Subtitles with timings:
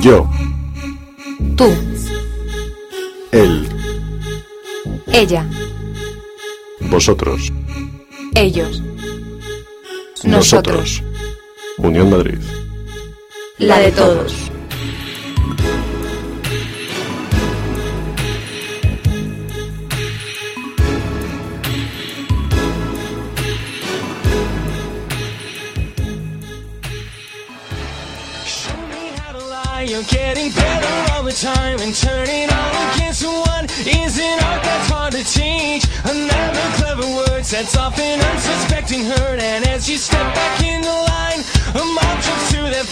[0.00, 0.26] Yo,
[1.56, 1.66] Tú,
[3.32, 3.68] él,
[5.12, 5.46] ella,
[6.80, 7.52] vosotros,
[8.34, 8.82] ellos,
[10.24, 11.02] nosotros,
[11.76, 12.38] Unión Madrid.
[13.58, 14.49] la de todos.
[31.32, 35.84] Time and turning all against one is an art that's hard to teach.
[36.04, 40.88] Another clever word sets off an unsuspecting hurt, and as you step back in the
[40.88, 41.40] line,
[41.74, 42.84] a mob jumps to their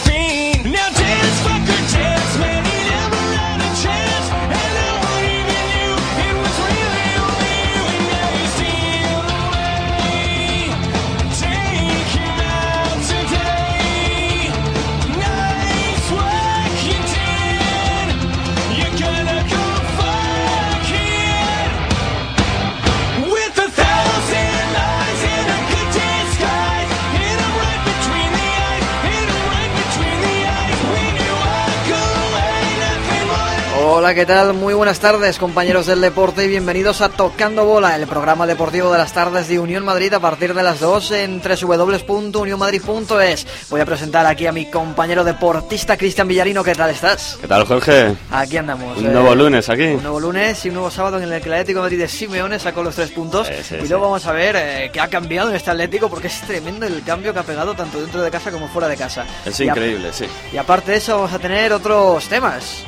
[34.08, 34.54] Hola, ¿qué tal?
[34.54, 38.96] Muy buenas tardes, compañeros del deporte, y bienvenidos a Tocando Bola, el programa deportivo de
[38.96, 43.46] las tardes de Unión Madrid a partir de las 2 en www.unionmadrid.es.
[43.68, 46.64] Voy a presentar aquí a mi compañero deportista Cristian Villarino.
[46.64, 47.36] ¿Qué tal estás?
[47.38, 48.16] ¿Qué tal, Jorge?
[48.30, 48.96] Aquí andamos.
[48.96, 49.88] Un eh, nuevo lunes aquí.
[49.88, 52.08] Un nuevo lunes y un nuevo sábado en el que el Atlético de Madrid de
[52.08, 53.48] Simeone sacó los tres puntos.
[53.48, 53.88] Sí, sí, y sí.
[53.88, 57.02] luego vamos a ver eh, qué ha cambiado en este Atlético porque es tremendo el
[57.02, 59.26] cambio que ha pegado tanto dentro de casa como fuera de casa.
[59.44, 60.24] Es Y increíble, sí.
[60.50, 62.86] Y aparte de eso vamos a tener otros temas.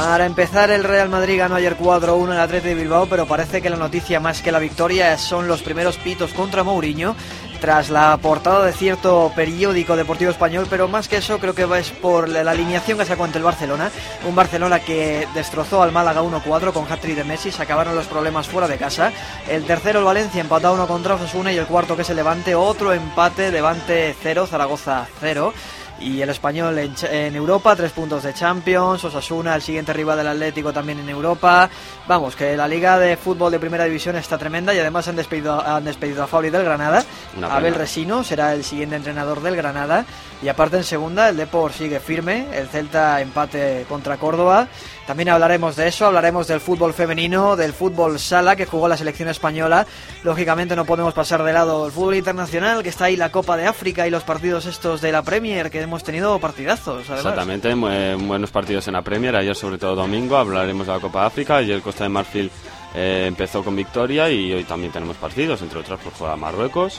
[0.00, 3.60] Para empezar, el Real Madrid ganó ayer 4-1 en el Atlético de Bilbao, pero parece
[3.60, 7.14] que la noticia más que la victoria son los primeros pitos contra Mourinho,
[7.60, 11.90] tras la portada de cierto periódico deportivo español, pero más que eso creo que es
[11.90, 13.90] por la alineación que sacó ante el Barcelona,
[14.26, 18.48] un Barcelona que destrozó al Málaga 1-4 con hat-trick de Messi, se acabaron los problemas
[18.48, 19.12] fuera de casa,
[19.50, 22.54] el tercero el Valencia empatado 1 contra Osasuna y el cuarto que es el Levante,
[22.54, 25.52] otro empate, Levante 0, Zaragoza 0.
[26.00, 30.28] Y el español en, en Europa, tres puntos de Champions, Osasuna, el siguiente rival del
[30.28, 31.68] Atlético también en Europa.
[32.08, 35.60] Vamos, que la liga de fútbol de primera división está tremenda y además han despedido,
[35.60, 37.04] han despedido a Fabri del Granada.
[37.42, 40.06] Abel Resino será el siguiente entrenador del Granada.
[40.42, 44.68] Y aparte en segunda, el Depor sigue firme, el Celta empate contra Córdoba.
[45.06, 49.28] También hablaremos de eso, hablaremos del fútbol femenino, del fútbol sala que jugó la selección
[49.28, 49.86] española.
[50.24, 53.66] Lógicamente no podemos pasar de lado el fútbol internacional, que está ahí la Copa de
[53.66, 57.10] África y los partidos estos de la Premier, que hemos tenido partidazos.
[57.10, 57.88] Exactamente, mu-
[58.26, 59.36] buenos partidos en la Premier.
[59.36, 61.56] Ayer, sobre todo domingo, hablaremos de la Copa de África.
[61.56, 62.50] Ayer Costa de Marfil
[62.94, 66.98] eh, empezó con victoria y hoy también tenemos partidos, entre otros, pues juega Marruecos.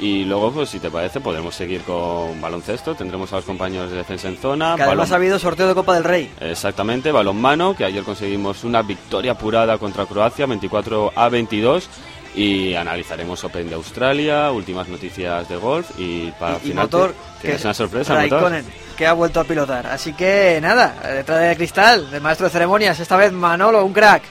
[0.00, 2.94] Y luego, pues si te parece, podremos seguir con baloncesto.
[2.94, 4.74] Tendremos a los compañeros de defensa en zona.
[4.76, 6.30] Que además balon- ha habido sorteo de Copa del Rey.
[6.40, 11.88] Exactamente, balonmano, que ayer conseguimos una victoria apurada contra Croacia, 24 a 22.
[12.36, 17.54] Y analizaremos Open de Australia, últimas noticias de golf y para y final motor, que
[17.54, 18.62] es una sorpresa, motor.
[18.96, 19.86] Que ha vuelto a pilotar.
[19.88, 24.22] Así que nada, detrás de cristal, del maestro de ceremonias, esta vez Manolo, un crack.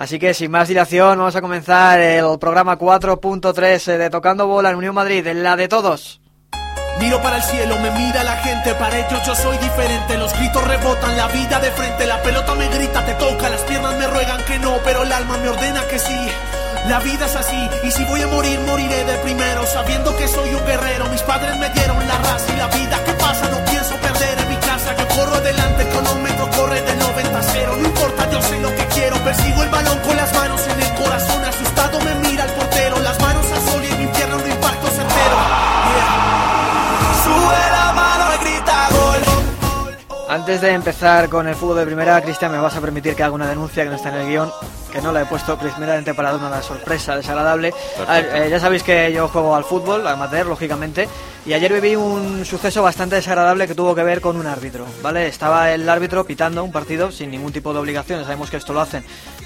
[0.00, 4.76] Así que sin más dilación, vamos a comenzar el programa 4.3 de Tocando Bola en
[4.76, 6.22] Unión Madrid, en la de todos.
[6.98, 10.16] Miro para el cielo, me mira la gente, para ellos yo soy diferente.
[10.16, 13.94] Los gritos rebotan, la vida de frente, la pelota me grita, te toca, las piernas
[13.98, 16.28] me ruegan que no, pero el alma me ordena que sí.
[16.88, 20.48] La vida es así, y si voy a morir, moriré de primero, sabiendo que soy
[20.54, 21.10] un guerrero.
[21.10, 24.48] Mis padres me dieron la raza y la vida que pasa, no pienso perder en
[24.48, 24.96] mi casa.
[24.96, 27.29] Yo corro adelante, el cronómetro corre del 90 a 0.
[27.29, 27.29] No
[28.10, 30.94] importa, yo sé lo que quiero, persigo el balón con las manos en el
[40.50, 43.32] Antes de empezar con el fútbol de primera, Cristian, me vas a permitir que haga
[43.32, 44.50] una denuncia que no está en el guion,
[44.90, 47.72] que no la he puesto primeramente para dar una sorpresa desagradable.
[48.08, 51.08] A ver, eh, ya sabéis que yo juego al fútbol, amateur, lógicamente,
[51.46, 55.28] y ayer viví un suceso bastante desagradable que tuvo que ver con un árbitro, ¿vale?
[55.28, 58.80] Estaba el árbitro pitando un partido sin ningún tipo de obligaciones, sabemos que esto lo
[58.80, 59.04] hacen.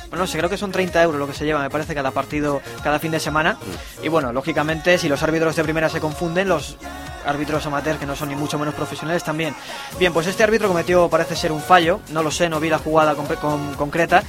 [0.09, 2.13] Bueno, no sé, creo que son 30 euros lo que se lleva, me parece, cada
[2.13, 3.59] partido, cada fin de semana.
[4.03, 6.79] Y bueno, lógicamente, si los árbitros de primera se confunden, los
[7.27, 9.55] árbitros amateurs que no son ni mucho menos profesionales también.
[9.99, 12.79] Bien, pues este árbitro cometió, parece ser un fallo, no lo sé, no vi la
[12.79, 14.23] jugada con- con- concreta,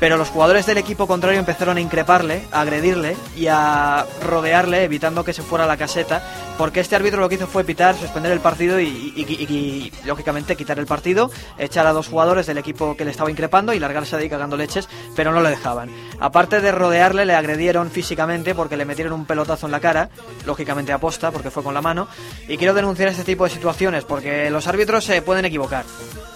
[0.00, 5.24] pero los jugadores del equipo contrario empezaron a increparle, a agredirle y a rodearle, evitando
[5.24, 6.22] que se fuera a la caseta,
[6.56, 10.86] porque este árbitro lo que hizo fue pitar, suspender el partido y, lógicamente quitar el
[10.86, 14.28] partido, echar a dos jugadores del equipo que le estaba increpando y largarse de ahí
[14.28, 15.90] cagando leches, pero no le dejaban.
[16.20, 20.10] Aparte de rodearle, le agredieron físicamente porque le metieron un pelotazo en la cara,
[20.46, 22.08] lógicamente aposta porque fue con la mano,
[22.48, 25.84] y quiero denunciar este tipo de situaciones porque los árbitros se pueden equivocar.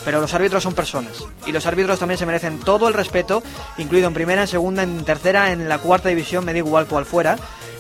[0.05, 3.43] Pero los árbitros son personas y los árbitros también se merecen todo el respeto,
[3.78, 7.04] incluido en primera, en segunda, en tercera, en la cuarta división, me da igual cual
[7.04, 7.37] fuera,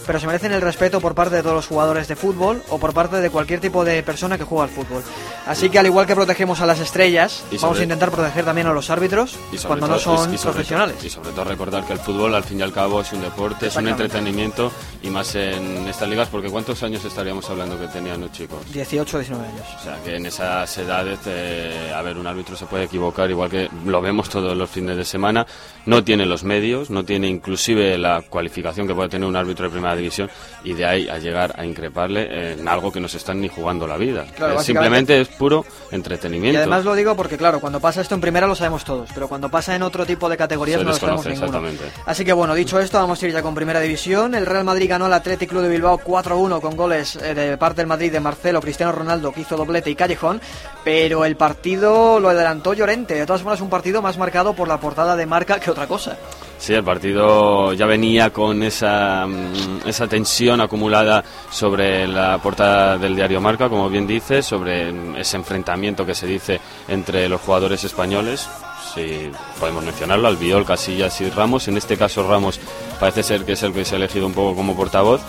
[0.06, 2.92] pero se merecen el respeto por parte de todos los jugadores de fútbol o por
[2.94, 5.02] parte de cualquier tipo de persona que juega al fútbol.
[5.46, 8.72] Así que al igual que protegemos a las estrellas, vamos a intentar proteger también a
[8.72, 10.96] los árbitros cuando no son y- y sobre profesionales.
[10.96, 13.22] todo- y sobre todo recordar que el fútbol al fin y al cabo es un
[13.22, 14.72] deporte, es un entretenimiento
[15.02, 18.60] y más en estas ligas porque ¿cuántos años estaríamos hablando que tenían los chicos?
[18.72, 19.66] 18 19 años.
[19.80, 23.50] O sea, que en esas edades, eh, a ver, un árbitro se puede equivocar, igual
[23.50, 25.46] que lo vemos todos los fines de semana.
[25.86, 29.70] No tiene los medios, no tiene inclusive la cualificación que puede tener un árbitro de
[29.72, 30.30] primera división,
[30.64, 33.86] y de ahí a llegar a increparle en algo que no se están ni jugando
[33.86, 34.24] la vida.
[34.36, 36.58] Claro, Eh, simplemente es puro Y entretenimiento.
[36.58, 39.48] además lo digo porque, claro, cuando pasa esto en primera lo sabemos todos, pero cuando
[39.50, 41.62] pasa en otro tipo de categorías Se no lo sabemos ninguno.
[42.06, 44.34] Así que bueno, dicho esto, vamos a ir ya con primera división.
[44.34, 47.80] El Real Madrid ganó al Athletic Club de Bilbao 4-1 con goles eh, de parte
[47.82, 50.40] del Madrid de Marcelo, Cristiano Ronaldo, que hizo doblete y Callejón,
[50.84, 53.14] pero el partido lo adelantó Llorente.
[53.14, 56.16] De todas formas, un partido más marcado por la portada de marca que otra cosa.
[56.62, 63.40] Sí, el partido ya venía con esa, mm, tensión acumulada sobre la portada del diario
[63.40, 68.48] Marca, como bien dice, sobre ese enfrentamiento que se dice entre los jugadores españoles.
[68.94, 69.28] Si
[69.58, 71.66] podemos mencionarlo, Albiol, Casillas y Ramos.
[71.66, 72.60] En este caso Ramos
[73.00, 75.20] parece ser que es el que se ha elegido un poco como portavoz.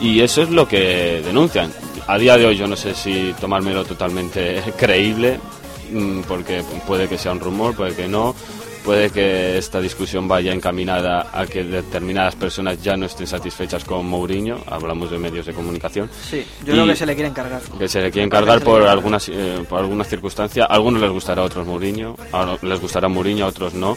[0.00, 1.72] Y eso es lo que denuncian.
[2.08, 5.38] A día de hoy yo no sé si tomármelo totalmente creíble,
[5.92, 8.34] mm, porque puede que sea un rumor, puede que no.
[8.84, 14.06] Puede que esta discusión vaya encaminada a que determinadas personas ya no estén satisfechas con
[14.06, 14.58] Mourinho.
[14.66, 16.08] Hablamos de medios de comunicación.
[16.28, 17.60] Sí, yo creo que se le quiere encargar.
[17.60, 20.66] que se le quiere Parece encargar que se le por algunas eh, por algunas circunstancias.
[20.68, 22.16] A algunos les gustará, a otros Mourinho.
[22.32, 23.96] A les gustará Mourinho, a otros no.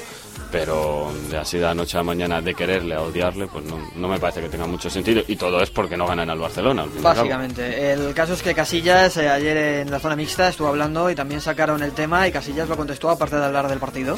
[0.51, 3.89] Pero de así de la noche a la mañana de quererle a odiarle, pues no,
[3.95, 5.23] no me parece que tenga mucho sentido.
[5.27, 6.83] Y todo es porque no ganan al Barcelona.
[6.83, 6.89] al.
[7.01, 11.15] Básicamente, el caso es que Casillas eh, ayer en la zona mixta estuvo hablando y
[11.15, 14.17] también sacaron el tema y Casillas lo contestó aparte de hablar del partido.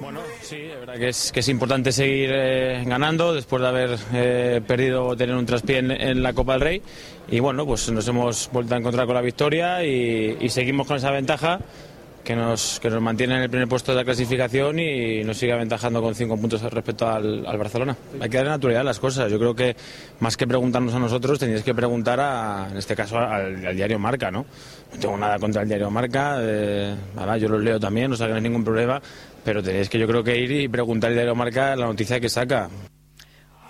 [0.00, 3.98] Bueno, sí, es verdad que es, que es importante seguir eh, ganando después de haber
[4.14, 6.82] eh, perdido tener un traspié en, la Copa del Rey.
[7.30, 11.10] Y bueno, pues nos hemos vuelto a encontrar con la victoria y, seguimos con esa
[11.10, 11.60] ventaja
[12.24, 15.52] que nos, que nos mantiene en el primer puesto de la clasificación y nos sigue
[15.52, 17.94] aventajando con cinco puntos respecto al, Barcelona.
[18.20, 19.30] Hay que darle naturalidad a las cosas.
[19.30, 19.76] Yo creo que
[20.20, 24.30] más que preguntarnos a nosotros, tenéis que preguntar, a, en este caso, al, diario Marca,
[24.30, 24.46] ¿no?
[24.92, 28.26] No tengo nada contra el diario Marca, eh, además yo los leo también, no sea
[28.26, 29.00] que no hay ningún problema,
[29.44, 32.28] pero tenéis que yo creo que ir y preguntar al diario Marca la noticia que
[32.28, 32.68] saca.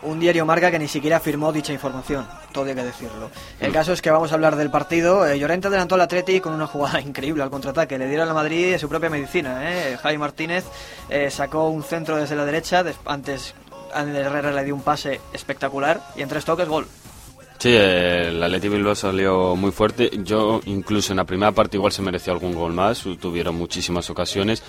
[0.03, 3.31] Un diario marca que ni siquiera firmó dicha información, todo hay que decirlo.
[3.61, 5.27] El caso es que vamos a hablar del partido.
[5.27, 7.99] Eh, Llorente adelantó al Atleti con una jugada increíble al contraataque.
[7.99, 9.61] Le dieron a Madrid su propia medicina.
[9.71, 9.99] ¿eh?
[9.99, 10.65] Javi Martínez
[11.11, 12.83] eh, sacó un centro desde la derecha.
[13.05, 13.55] Antes
[13.93, 16.87] Ander Herrera le dio un pase espectacular y en tres toques gol.
[17.59, 20.11] Sí, el Atleti Bilbao salió muy fuerte.
[20.25, 23.05] Yo incluso en la primera parte igual se mereció algún gol más.
[23.21, 24.63] Tuvieron muchísimas ocasiones.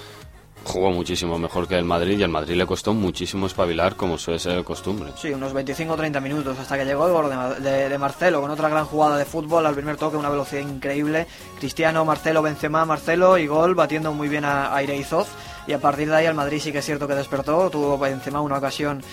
[0.63, 4.39] Jugó muchísimo mejor que el Madrid y al Madrid le costó muchísimo espabilar como suele
[4.39, 5.11] ser de costumbre.
[5.17, 8.69] Sí, unos 25 o 30 minutos hasta que llegó el gol de Marcelo con otra
[8.69, 11.25] gran jugada de fútbol al primer toque, una velocidad increíble.
[11.59, 15.27] Cristiano, Marcelo, Benzema, Marcelo y gol batiendo muy bien a, a Ireizoz.
[15.67, 18.41] Y a partir de ahí el Madrid sí que es cierto que despertó, tuvo Benzema
[18.41, 19.03] una ocasión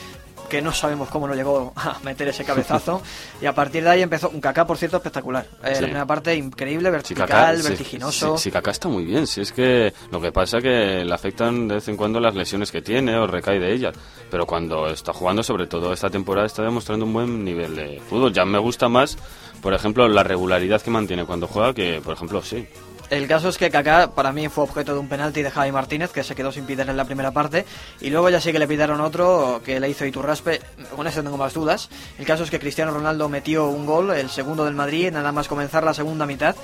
[0.49, 3.03] que no sabemos cómo no llegó a meter ese cabezazo.
[3.43, 5.47] y a partir de ahí empezó un Kaká, por cierto, espectacular.
[5.63, 5.73] Eh, Sí.
[5.75, 8.37] La primera parte increíble, vertical, Kaká- vertiginoso.
[8.39, 11.69] Si, si Kaká está muy bien, si es que lo que pasa que le afectan
[11.69, 13.95] de vez en cuando las lesiones que tiene o recae de ellas.
[14.31, 18.33] Pero cuando está jugando, sobre todo esta temporada, está demostrando un buen nivel de fútbol.
[18.33, 19.17] Ya me gusta más,
[19.63, 22.67] por ejemplo, la regularidad que mantiene cuando juega que, por ejemplo, sí.
[23.11, 26.11] El caso es que Kaká para mí fue objeto de un penalti de Javi Martínez
[26.11, 27.65] que se quedó sin pitar en la primera parte
[28.01, 30.61] y luego ya sí que le pitaron otro que le hizo Iturraspe,
[30.95, 31.89] con ese tengo más dudas.
[32.19, 35.49] El caso es que Cristiano Ronaldo metió un gol, el segundo del Madrid, nada más
[35.49, 36.55] comenzar la segunda mitad.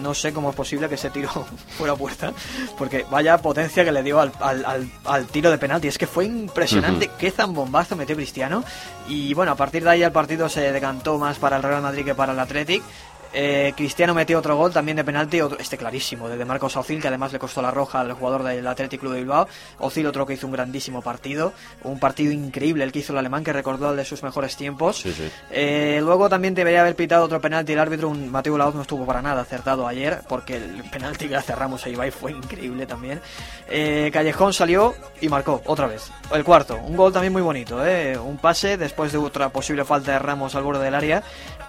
[0.00, 1.28] No sé cómo es posible que ese tiro
[1.78, 2.32] fuera puerta,
[2.76, 5.86] porque vaya potencia que le dio al, al, al, tiro de penalti.
[5.86, 8.64] Es que fue impresionante qué zambombazo metió Cristiano.
[9.08, 12.04] Y bueno, a partir de ahí el partido se decantó más para el Real Madrid
[12.04, 12.82] que para el Athletic.
[13.32, 17.32] Eh, Cristiano metió otro gol también de penalti, este clarísimo, de Marcos Ozil, que además
[17.32, 19.48] le costó la roja al jugador del Athletic Club de Bilbao.
[19.78, 21.52] Ozil otro que hizo un grandísimo partido,
[21.84, 25.04] un partido increíble el que hizo el alemán, que recordó el de sus mejores tiempos.
[25.50, 29.04] Eh, luego también debería haber pitado otro penalti el árbitro, un Mateo Laoz no estuvo
[29.04, 33.20] para nada acertado ayer, porque el penalti que hace Ramos a Ibai fue increíble también.
[33.68, 36.10] Eh, Callejón salió y marcó otra vez.
[36.32, 37.78] El cuarto, un gol también muy bonito,
[38.24, 41.22] un pase después de otra posible falta de Ramos al borde del área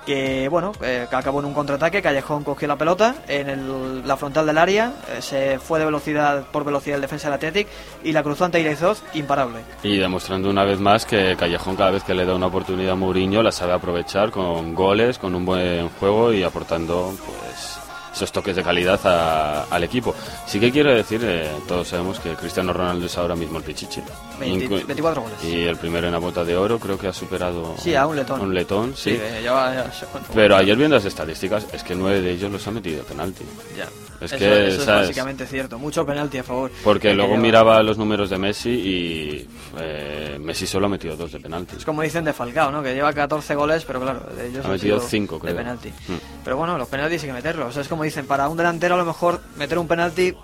[0.09, 4.57] que bueno, que acabó en un contraataque, Callejón cogió la pelota en la frontal del
[4.57, 7.67] área, eh, se fue de velocidad por velocidad el defensa del Athletic
[8.03, 9.59] y la cruzó ante Ireizoz, imparable.
[9.83, 12.95] Y demostrando una vez más que Callejón cada vez que le da una oportunidad a
[12.95, 17.78] Mourinho la sabe aprovechar con goles, con un buen juego y aportando pues
[18.13, 18.99] esos toques de calidad
[19.69, 20.15] al equipo.
[20.45, 24.01] Sí que quiero decir, eh, todos sabemos que Cristiano Ronaldo es ahora mismo el pichichi.
[24.39, 25.43] 24 goles.
[25.43, 28.15] Y el primero en la bota de oro creo que ha superado sí, a un
[28.15, 28.41] letón.
[28.41, 29.11] Un letón, sí.
[29.11, 29.47] Eh,
[30.33, 33.43] Pero ayer viendo las estadísticas, es que nueve de ellos los ha metido penalti.
[33.77, 33.87] Ya.
[34.21, 35.79] Es que es básicamente cierto.
[35.79, 36.71] Mucho penalti a favor.
[36.83, 39.47] Porque luego miraba los números de Messi y
[39.77, 41.77] eh, Messi solo ha metido dos de penalti.
[41.77, 42.83] Es como dicen de Falcao, ¿no?
[42.83, 45.89] Que lleva 14 goles, pero claro, de ellos ha metido 5 de penalti.
[45.89, 46.43] Mm.
[46.43, 47.75] Pero bueno, los penaltis hay que meterlos.
[47.77, 50.35] es como dicen, para un delantero a lo mejor meter un penalti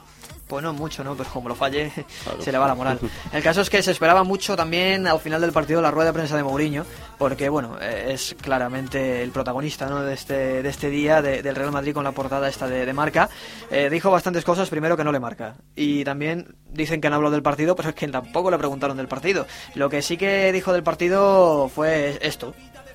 [0.48, 1.16] pues no mucho, ¿no?
[1.16, 1.92] Pero como lo falle,
[2.40, 3.00] se le va la moral.
[3.32, 6.14] El caso es que se esperaba mucho también al final del partido la rueda de
[6.14, 6.86] prensa de Mourinho,
[7.18, 10.04] porque, bueno, es claramente el protagonista, ¿no?
[10.04, 13.30] De este, de este día del Real Madrid con la portada esta de, marca.
[13.72, 15.56] Eh, dijo bastantes cosas, primero que no le marca.
[15.76, 19.08] Y también dicen que no habló del partido, pero es que tampoco le preguntaron del
[19.08, 19.46] partido.
[19.76, 22.54] Lo que sí que dijo del partido fue esto.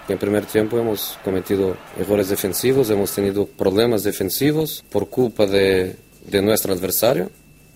[0.09, 5.97] En primer tiempo hemos cometido errores defensivos, hemos tenido problemas defensivos por culpa de,
[6.27, 7.31] de nuestro adversario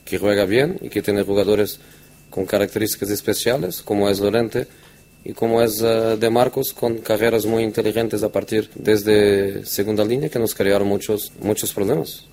[0.05, 1.81] que juega bien y que tiene jugadores
[2.31, 4.67] con características especiales, como es Lorente
[5.25, 10.29] y como es uh, De Marcos, con carreras muy inteligentes a partir desde segunda línea
[10.29, 12.27] que nos crearon muchos, muchos problemas.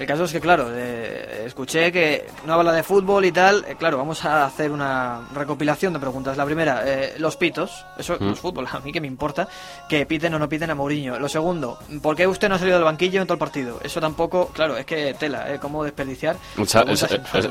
[0.00, 3.66] El caso es que, claro, eh, escuché que no habla de fútbol y tal.
[3.68, 6.38] Eh, claro, vamos a hacer una recopilación de preguntas.
[6.38, 7.84] La primera, eh, los pitos.
[7.98, 8.40] Eso no es mm.
[8.40, 9.46] fútbol, a mí que me importa
[9.90, 11.18] que piten o no piten a Mourinho.
[11.18, 13.78] Lo segundo, ¿por qué usted no ha salido del banquillo en todo el partido?
[13.82, 15.58] Eso tampoco, claro, es que tela, ¿eh?
[15.60, 16.36] ¿Cómo desperdiciar?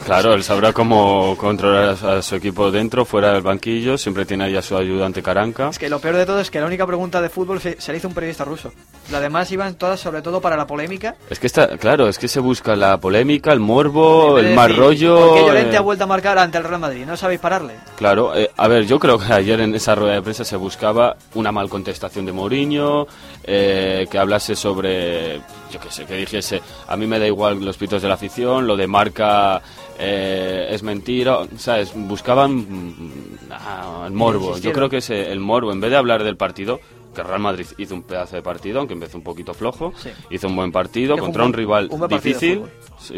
[0.03, 3.95] claro, él sabrá cómo controlar a su equipo dentro, fuera del banquillo.
[3.95, 5.69] Siempre tiene ahí a su ayudante Caranca.
[5.69, 7.91] Es que lo peor de todo es que la única pregunta de fútbol se, se
[7.91, 8.73] le hizo un periodista ruso.
[9.11, 11.15] Las demás iban todas, sobre todo, para la polémica.
[11.29, 15.29] Es que está, claro, es que se busca la polémica, el morbo, el mal rollo.
[15.29, 17.05] ¿Por Llorente ha vuelto a marcar ante el Real Madrid?
[17.05, 17.75] ¿No sabéis pararle?
[17.95, 21.15] Claro, eh, a ver, yo creo que ayer en esa rueda de prensa se buscaba
[21.35, 23.07] una mal contestación de Mourinho,
[23.43, 25.37] eh, que hablase sobre,
[25.71, 28.67] yo qué sé, que dijese, a mí me da igual los pitos de la afición,
[28.67, 29.61] lo de marca
[29.97, 31.91] eh, es mentira, ¿sabes?
[31.93, 34.57] Buscaban mm, el morbo.
[34.57, 36.79] Yo creo que es el morbo, en vez de hablar del partido,
[37.23, 39.93] Real Madrid hizo un pedazo de partido, aunque empezó un poquito flojo,
[40.29, 42.63] hizo un buen partido contra un, rival difícil,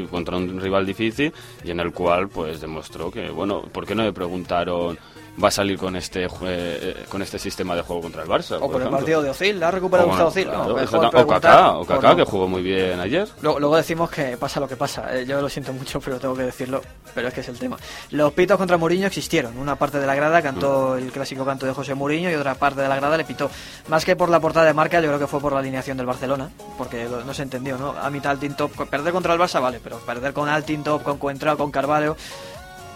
[0.10, 4.04] contra un rival difícil y en el cual pues demostró que, bueno, ¿por qué no
[4.04, 4.98] le preguntaron
[5.42, 8.58] va a salir con este eh, con este sistema de juego contra el Barça.
[8.60, 10.50] O por, el partido de Ozil, ¿la ha recuperado o, Ozil?
[10.50, 13.28] o Kaká, o Kaká que jugó muy bien ayer.
[13.42, 15.16] Luego, decimos que pasa lo que pasa.
[15.16, 16.82] Eh, yo lo siento mucho, pero tengo que decirlo.
[17.14, 17.78] Pero es que es el tema.
[18.12, 19.58] Los pitos contra Mourinho existieron.
[19.58, 20.98] Una parte de la grada cantó mm.
[20.98, 23.50] el clásico canto de José Mourinho y otra parte de la grada le pitó.
[23.88, 26.06] Más que por la portada de marca, yo creo que fue por la alineación del
[26.06, 27.92] Barcelona, porque no se entendió, ¿no?
[27.92, 30.50] A mitad al Top, perder contra el Barça vale, pero perder con
[30.84, 32.16] Top, con Cuentra, con Carvalho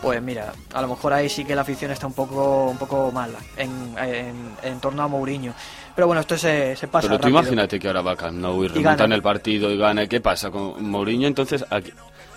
[0.05, 3.11] pues mira, a lo mejor ahí sí que la afición está un poco un poco
[3.11, 3.95] mala en,
[4.61, 5.51] en, torno a Mourinho.
[5.95, 8.67] Pero bueno, esto se, se pasa Pero tú imagínate que ahora va a no y
[8.67, 10.05] remontan el partido y gana.
[10.05, 11.27] ¿Qué pasa con Mourinho?
[11.27, 11.65] Entonces,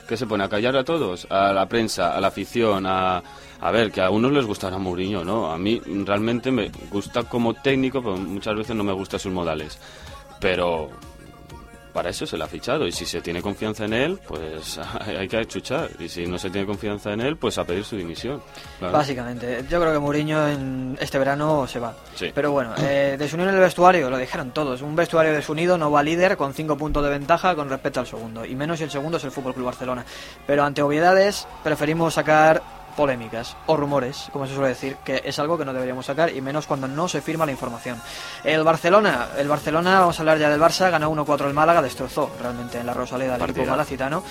[0.09, 0.45] ¿qué se pone?
[0.45, 1.27] ¿A callar a todos?
[1.29, 3.23] A la prensa, a la afición, a...
[3.61, 5.51] A ver, que a unos les gustará Mourinho, ¿no?
[5.51, 9.81] A mí realmente me gusta como técnico, pero muchas veces no me gustan sus modales.
[10.41, 10.91] Pero
[11.99, 12.87] para eso se le ha fichado.
[12.87, 15.90] Y si se tiene confianza en él, pues hay que achuchar.
[15.99, 18.40] Y si no se tiene confianza en él, pues a pedir su dimisión.
[18.81, 21.97] Básicamente, yo creo que Mourinho en este verano se va.
[22.33, 26.05] Pero bueno, eh, desunión en el vestuario, lo dijeron todos, un vestuario desunido no va
[26.05, 28.45] líder con cinco puntos de ventaja con respecto al segundo.
[28.45, 30.05] Y menos si el segundo es el Fútbol Club Barcelona.
[30.47, 32.62] Pero ante obviedades preferimos sacar
[32.99, 36.40] polémicas o rumores, como se suele decir, que es algo que no deberíamos sacar y
[36.40, 37.97] menos cuando no se firma la información.
[38.43, 42.28] El Barcelona, el Barcelona, vamos a hablar ya del Barça, ganó 1-4 el Málaga, destrozó
[42.43, 44.25] realmente en la Rosaleda el equipo malacitano.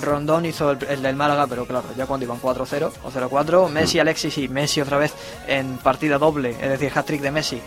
[0.00, 3.98] Rondón hizo el, el, del Málaga, pero claro, ya cuando iban 4-0 o 0-4, Messi,
[3.98, 5.12] Alexis y Messi otra vez
[5.46, 7.60] en partida doble, es decir, hat-trick de Messi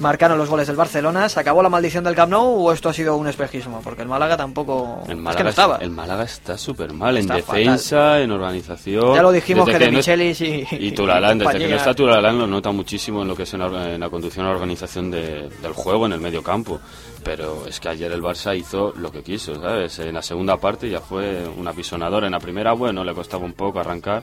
[0.00, 1.28] marcaron los goles del Barcelona.
[1.28, 3.80] ¿Se acabó la maldición del Camp Nou o esto ha sido un espejismo?
[3.82, 5.02] Porque el Málaga tampoco.
[5.08, 5.76] El Málaga, es que no estaba.
[5.78, 9.14] El Málaga está súper mal en defensa, en organización.
[9.14, 10.66] Ya lo dijimos que, de Michelis y.
[10.70, 14.00] Y Tulalán, desde que no está Tulalán lo nota muchísimo en lo que es en,
[14.00, 16.80] la conducción y organización del juego en el medio campo.
[17.24, 19.98] Pero es que ayer el Barça hizo lo que quiso, ¿sabes?
[19.98, 22.26] En la segunda parte ya fue una pisonadora.
[22.26, 24.22] En la primera, bueno, le costaba un poco arrancar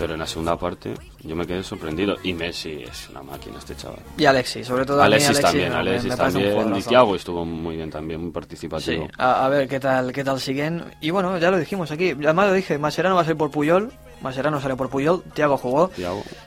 [0.00, 2.16] pero en la segunda parte yo me quedé sorprendido.
[2.22, 4.00] Y Messi es una máquina este chaval.
[4.16, 6.74] Y Alexis, sobre todo Alexis, también, Alexis también.
[6.74, 9.04] Y Thiago estuvo muy bien también, muy participativo.
[9.04, 10.84] Sí, a, a, ver qué tal, qué tal siguen.
[11.02, 13.92] Y bueno, ya lo dijimos aquí, además lo dije, Mascherano va a ser por Puyol,
[14.22, 15.90] Mascherano salió por Puyol, Tiago jugó.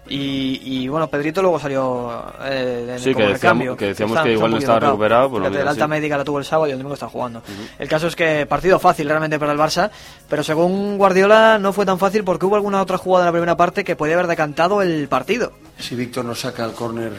[0.08, 4.58] Y, y, bueno, Pedrito luego salió eh, sí, que decíamos, que, decíamos que igual no
[4.58, 5.32] estaba recuperado.
[5.32, 7.42] Por la alta médica la tuvo el sábado y el domingo está jugando.
[7.80, 9.90] El caso es que partido fácil realmente para el Barça,
[10.30, 13.58] pero según Guardiola no fue tan fácil porque hubo alguna otra jugada en la primera
[13.58, 15.54] parte que podía haber decantado el partido.
[15.80, 17.14] Si Víctor no saca el córner,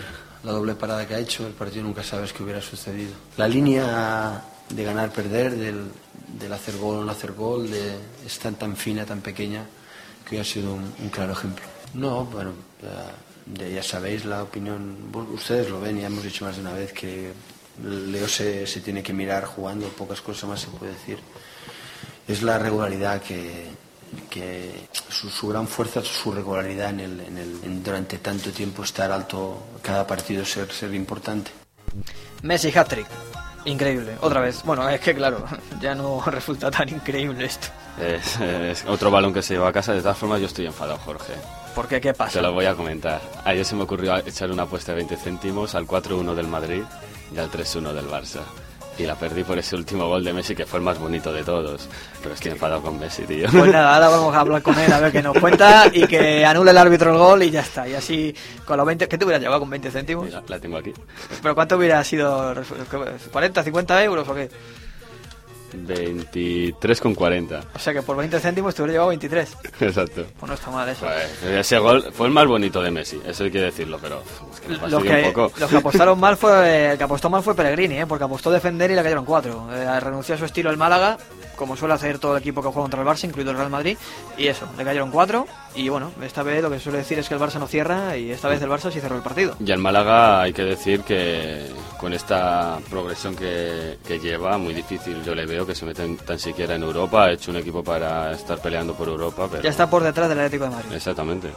[0.45, 3.13] la doble parada que ha hecho, el partido nunca sabes qué hubiera sucedido.
[3.37, 5.91] La línea de ganar-perder, del,
[6.39, 9.65] del hacer gol o no hacer gol, de, es tan, tan fina, tan pequeña
[10.29, 11.65] que ha sido un, un claro ejemplo.
[11.95, 12.53] No, bueno,
[13.55, 14.97] ya, ya, sabéis la opinión,
[15.33, 17.33] ustedes lo ven, ya hemos dicho más de una vez que
[17.83, 21.19] Leo se, se tiene que mirar jugando, pocas cosas más se puede decir.
[22.27, 23.67] Es la regularidad que,
[24.31, 28.51] que su, su, gran fuerza es su regularidad en el, en el en durante tanto
[28.51, 31.51] tiempo estar alto cada partido ser ser importante
[32.43, 33.07] Messi hat-trick
[33.65, 35.45] increíble otra vez bueno es que claro
[35.81, 37.69] ya no resulta tan increíble esto
[37.99, 39.93] es, es, otro balón que se lleva a casa.
[39.95, 41.35] De todas formas, yo estoy enfadado, Jorge.
[41.75, 42.01] ¿Por qué?
[42.01, 42.41] ¿Qué pasa?
[42.41, 43.21] Te lo voy a comentar.
[43.45, 46.83] Ayer se me ocurrió echar una apuesta de 20 céntimos al 4-1 del Madrid
[47.33, 48.41] y al 3-1 del Barça.
[48.97, 51.43] Y la perdí por ese último gol de Messi que fue el más bonito de
[51.43, 51.89] todos.
[52.23, 53.49] Pero estoy enfadado con Messi, tío.
[53.51, 56.45] Pues nada, ahora vamos a hablar con él a ver qué nos cuenta y que
[56.45, 57.89] anule el árbitro el gol y ya está.
[57.89, 58.35] Y así,
[58.65, 59.09] con los 20.
[59.09, 60.27] ¿Qué te hubieras llevado con 20 céntimos?
[60.27, 60.93] Mira, la tengo aquí.
[61.43, 62.55] ¿Pero cuánto hubiera sido?
[62.55, 64.49] ¿40, 50 euros o qué?
[65.75, 67.65] 23,40.
[67.75, 69.57] O sea que por 20 céntimos te hubiera llevado 23.
[69.81, 70.27] Exacto.
[70.39, 71.07] Pues no está mal eso.
[71.07, 74.61] Pues, ese gol fue el más bonito de Messi, eso hay que decirlo, pero es
[74.61, 78.07] que los, que, los que apostaron mal fue el que apostó mal fue Pellegrini, ¿eh?
[78.07, 79.69] porque apostó defender y le cayeron 4.
[79.73, 81.19] Eh, renunció a su estilo el Málaga,
[81.57, 83.97] como suele hacer todo el equipo que juega contra el Barça, incluido el Real Madrid,
[84.37, 85.47] y eso, le cayeron 4
[85.77, 88.31] y bueno, esta vez lo que suele decir es que el Barça no cierra y
[88.31, 89.57] esta vez el Barça sí cerró el partido.
[89.59, 91.69] Y el Málaga hay que decir que
[91.99, 96.39] con esta progresión que, que lleva, muy difícil yo le veo que se meten tan
[96.39, 99.49] siquiera en Europa, ha hecho un equipo para estar peleando por Europa.
[99.51, 99.63] Pero...
[99.63, 100.93] Ya está por detrás del Atlético de Madrid.
[100.93, 101.51] Exactamente.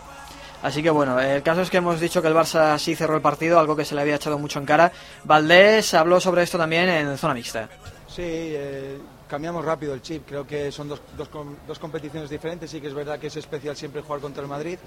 [0.63, 3.21] Así que bueno, el caso es que hemos dicho que el Barça sí cerró el
[3.21, 4.91] partido, algo que se le había echado mucho en cara.
[5.23, 7.69] Valdés habló sobre esto también en zona mixta.
[8.07, 10.23] Sí, eh, cambiamos rápido el chip.
[10.27, 11.29] Creo que son dos, dos,
[11.67, 12.69] dos, competiciones diferentes.
[12.71, 14.77] Sí que es verdad que es especial siempre jugar contra el Madrid.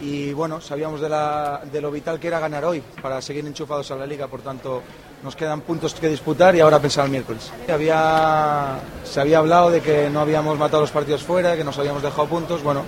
[0.00, 3.90] Y bueno, sabíamos de, la, de lo vital que era ganar hoy para seguir enchufados
[3.90, 4.26] a la liga.
[4.26, 4.82] Por tanto,
[5.22, 7.50] nos quedan puntos que disputar y ahora pensar el miércoles.
[7.72, 12.02] Había, se había hablado de que no habíamos matado los partidos fuera, que nos habíamos
[12.02, 12.62] dejado puntos.
[12.62, 12.82] Bueno,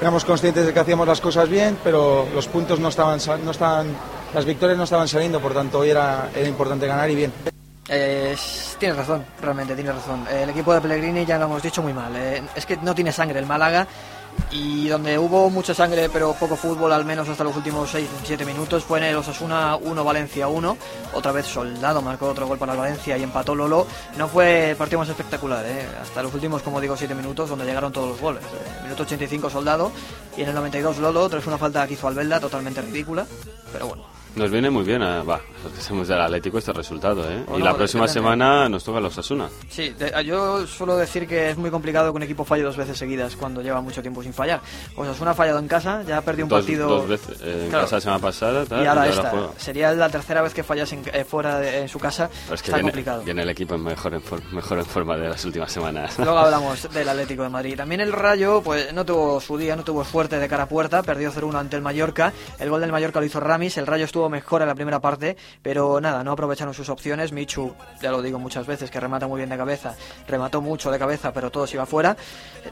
[0.00, 3.94] éramos conscientes de que hacíamos las cosas bien, pero los puntos no estaban, no estaban
[4.34, 5.40] las victorias no estaban saliendo.
[5.40, 7.57] Por tanto, hoy era, era importante ganar y bien.
[7.88, 8.36] Eh,
[8.78, 10.26] tienes razón, realmente tienes razón.
[10.30, 12.14] El equipo de Pellegrini ya lo hemos dicho muy mal.
[12.16, 12.42] Eh.
[12.54, 13.86] Es que no tiene sangre el Málaga
[14.50, 18.84] y donde hubo mucha sangre pero poco fútbol, al menos hasta los últimos 6-7 minutos,
[18.84, 20.76] fue en el Osasuna 1, Valencia 1.
[21.14, 23.86] Otra vez Soldado marcó otro gol para el Valencia y empató Lolo.
[24.16, 25.86] No fue partido más espectacular, ¿eh?
[26.00, 28.42] hasta los últimos, como digo, 7 minutos donde llegaron todos los goles.
[28.42, 28.82] Eh.
[28.84, 29.92] Minuto 85 Soldado
[30.36, 33.26] y en el 92 Lolo, tras una falta que hizo Albelda totalmente ridícula,
[33.72, 34.17] pero bueno.
[34.38, 35.40] Nos viene muy bien, a, va,
[35.74, 37.42] que somos del Atlético este resultado, ¿eh?
[37.44, 39.48] Bueno, y la próxima semana nos toca los Asuna.
[39.68, 42.96] Sí, de, yo suelo decir que es muy complicado que un equipo falle dos veces
[42.96, 44.60] seguidas cuando lleva mucho tiempo sin fallar.
[44.94, 46.88] Osasuna ha fallado en casa, ya ha perdido un dos, partido...
[46.88, 47.84] Dos veces, eh, en claro.
[47.84, 49.32] casa la semana pasada, tal, y ahora, y esta.
[49.56, 52.62] Sería la tercera vez que fallas en, eh, fuera de en su casa, Pero es
[52.62, 53.22] que está viene, complicado.
[53.24, 56.16] Viene el equipo mejor, en for, mejor en forma de las últimas semanas.
[56.16, 57.76] Luego hablamos del Atlético de Madrid.
[57.76, 61.02] También el Rayo, pues no tuvo su día, no tuvo suerte de cara a puerta,
[61.02, 62.32] perdió 0-1 ante el Mallorca.
[62.60, 65.08] El gol del Mallorca lo hizo Ramis, el Rayo estuvo mejor en la primera parte
[65.08, 67.32] parte, pero nada, no aprovecharon sus opciones.
[67.32, 69.94] Michu, ya lo digo muchas veces, que remata muy bien de cabeza,
[70.26, 72.14] remató mucho de cabeza, pero todo se iba fuera.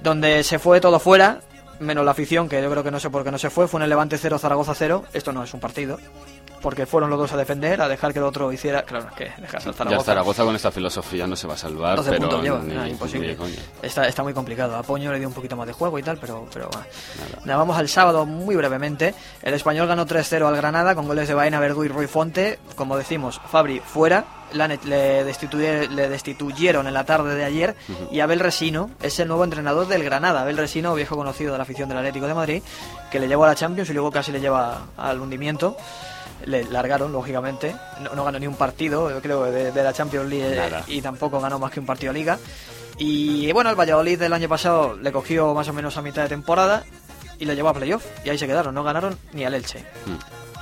[0.02, 1.40] Donde se fue todo fuera,
[1.80, 3.78] menos la afición, que yo creo que no sé por qué no se fue, fue
[3.78, 5.04] en el Levante 0, Zaragoza 0.
[5.14, 5.98] Esto no es un partido.
[6.62, 8.82] Porque fueron los dos a defender, a dejar que el otro hiciera.
[8.82, 10.04] Claro, que dejas al Ya Zaragoza.
[10.04, 13.36] Zaragoza con esta filosofía no se va a salvar, 12 pero lleva, ni- ni imposible.
[13.82, 14.76] Está, está muy complicado.
[14.76, 16.86] A Poño le dio un poquito más de juego y tal, pero, pero va.
[17.44, 19.14] Nada, vamos al sábado muy brevemente.
[19.42, 22.58] El español ganó 3-0 al Granada con goles de Baena, Verdú y Rui Fonte.
[22.74, 24.24] Como decimos, Fabri fuera.
[24.52, 27.74] Le, destituye- le destituyeron en la tarde de ayer
[28.12, 30.42] y Abel Resino es el nuevo entrenador del Granada.
[30.42, 32.62] Abel Resino, viejo conocido de la afición del Atlético de Madrid,
[33.10, 35.76] que le llevó a la Champions y luego casi le lleva al hundimiento.
[36.44, 37.74] Le largaron, lógicamente.
[38.02, 40.84] No, no ganó ni un partido, yo creo, de, de la Champions League Nada.
[40.86, 42.38] y tampoco ganó más que un partido de Liga.
[42.98, 46.28] Y bueno, el Valladolid del año pasado le cogió más o menos a mitad de
[46.28, 46.84] temporada
[47.38, 48.04] y le llevó a playoff.
[48.24, 49.84] Y ahí se quedaron, no ganaron ni al Elche.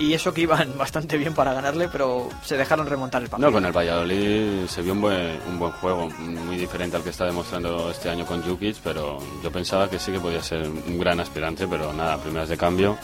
[0.01, 3.49] Y eso que iban bastante bien para ganarle, pero se dejaron remontar el partido.
[3.49, 7.11] No, con el Valladolid se vio un buen, un buen juego, muy diferente al que
[7.11, 10.99] está demostrando este año con Jukic, pero yo pensaba que sí que podía ser un
[10.99, 12.99] gran aspirante, pero nada, primeras de cambio,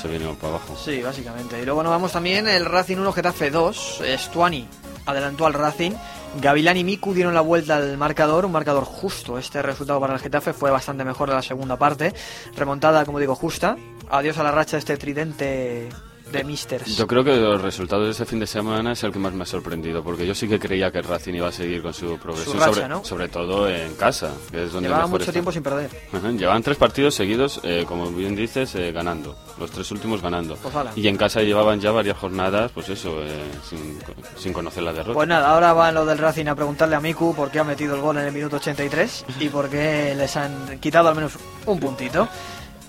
[0.00, 0.76] se vino para abajo.
[0.82, 1.60] Sí, básicamente.
[1.60, 4.02] Y luego nos vamos también el Racing 1 Getafe 2.
[4.16, 4.66] Stuani
[5.06, 5.92] adelantó al Racing.
[6.40, 9.36] Gavilán y Miku dieron la vuelta al marcador, un marcador justo.
[9.36, 12.14] Este resultado para el Getafe fue bastante mejor en la segunda parte.
[12.56, 13.76] Remontada, como digo, justa.
[14.10, 15.88] Adiós a la racha de este tridente
[16.32, 16.96] de Misters.
[16.96, 19.42] Yo creo que los resultados de este fin de semana es el que más me
[19.42, 22.18] ha sorprendido, porque yo sí que creía que el Racing iba a seguir con su
[22.18, 23.04] progresión, racha, sobre, ¿no?
[23.04, 25.32] sobre todo en casa, que es donde Llevaba mejor mucho está.
[25.32, 25.90] tiempo sin perder.
[26.12, 29.36] Ajá, Llevaban tres partidos seguidos, eh, como bien dices, eh, ganando.
[29.58, 30.56] Los tres últimos ganando.
[30.56, 33.28] Pues y en casa llevaban ya varias jornadas, pues eso, eh,
[33.68, 33.98] sin,
[34.38, 35.14] sin conocer la derrota.
[35.14, 37.94] Pues nada, ahora van los del Racing a preguntarle a Miku por qué ha metido
[37.94, 41.32] el gol en el minuto 83 y por qué les han quitado al menos
[41.66, 42.28] un puntito.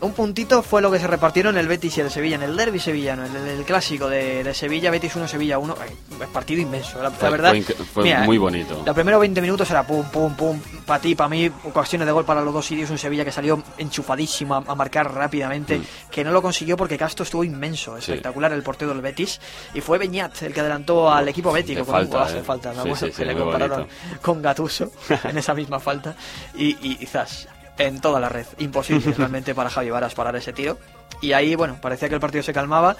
[0.01, 2.79] Un puntito fue lo que se repartieron el Betis y el Sevilla, en el derby
[2.79, 5.75] sevillano, en el, el clásico de, de Sevilla, Betis 1, Sevilla 1.
[5.79, 7.53] Ay, partido inmenso, la, Fue- verdad.
[7.93, 8.81] fue mira, muy bonito.
[8.83, 12.25] Los primeros 20 minutos era pum, pum, pum, para ti, para mí, ocasiones de gol
[12.25, 12.89] para los dos sitios.
[12.89, 15.83] Un Sevilla que salió enchufadísimo a, a marcar rápidamente, Mm.
[16.09, 19.39] que no lo consiguió porque Castro estuvo inmenso, espectacular el portero del Betis.
[19.75, 22.43] Y fue Beñat el que adelantó al equipo bético con un falta, golazo eh.
[22.43, 22.73] falta.
[22.73, 23.95] Sí, sí, que sí, le compararon bonito.
[24.23, 24.91] con Gatuso
[25.25, 26.15] en esa misma falta.
[26.55, 28.45] Y, y, y zas, en toda la red.
[28.59, 30.77] Imposible realmente para Javi Varas parar ese tiro.
[31.21, 32.95] Y ahí, bueno, parecía que el partido se calmaba.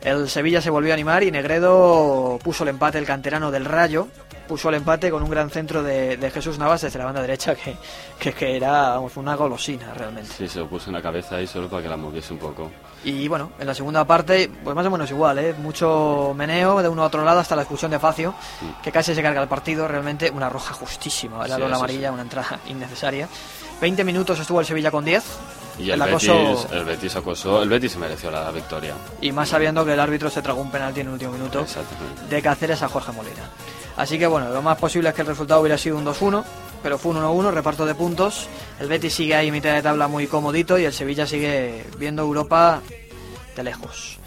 [0.00, 4.06] El Sevilla se volvió a animar y Negredo puso el empate, el canterano del Rayo.
[4.46, 7.54] Puso el empate con un gran centro de, de Jesús Navas desde la banda derecha,
[7.54, 7.74] que,
[8.18, 10.30] que, que era vamos, una golosina realmente.
[10.36, 12.70] Sí, se lo puso en la cabeza ahí solo para que la moviese un poco.
[13.04, 15.54] Y bueno, en la segunda parte, pues más o menos igual, ¿eh?
[15.54, 18.34] Mucho meneo de uno a otro lado hasta la expulsión de Facio,
[18.82, 22.12] que casi se carga el partido, realmente una roja justísima, la Sí, lola eso amarilla,
[22.12, 23.26] una entrada innecesaria.
[23.80, 25.24] 20 minutos estuvo el Sevilla con 10.
[25.78, 26.30] Y el, Betis,
[26.70, 28.94] el Betis acosó, el Betis se mereció la victoria.
[29.20, 31.66] Y más sabiendo que el árbitro se tragó un penalti en el último minuto
[32.30, 33.50] de Cáceres a Jorge Molina.
[33.96, 36.44] Así que bueno, lo más posible es que el resultado hubiera sido un 2-1,
[36.82, 38.48] pero fue un 1-1, reparto de puntos.
[38.78, 42.80] El Betis sigue ahí mitad de tabla muy comodito y el Sevilla sigue viendo Europa
[43.56, 44.18] de lejos.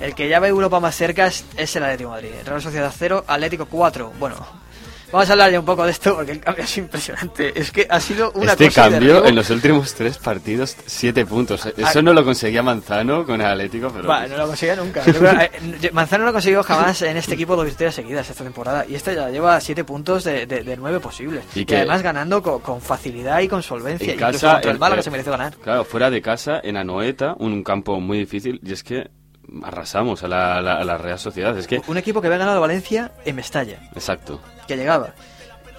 [0.00, 2.46] El que ya ve Europa más cerca es, es el Atlético de Madrid.
[2.46, 4.12] Real Sociedad 0, Atlético 4.
[4.18, 4.36] Bueno,
[5.14, 7.58] vamos a hablar ya un poco de esto porque el cambio es impresionante.
[7.58, 11.64] Es que ha sido una este cosa cambio en los últimos tres partidos, siete puntos.
[11.66, 12.02] Eso Ah.
[12.02, 14.08] no lo conseguía Manzano con el Atlético, pero...
[14.08, 15.02] Va, no lo conseguía nunca.
[15.06, 18.84] Eh, Manzano no ha conseguido jamás en este equipo dos victorias seguidas esta temporada.
[18.88, 21.44] Y este ya lleva siete puntos de, de, de nueve posibles.
[21.54, 24.12] Y además ganando con, con facilidad y con solvencia.
[24.12, 24.52] en casa...
[24.54, 25.54] contra el en- Málaga eh, se mereció ganar.
[25.62, 29.08] Claro, fuera de casa, en Anoeta, un campo muy difícil, y es que
[29.64, 31.56] arrasamos a la, a la- a la Real Sociedad.
[31.58, 31.80] Es que...
[31.86, 34.40] Un equipo que había ganado Valencia en Mestalla, Exacto.
[34.66, 35.08] que llegaba.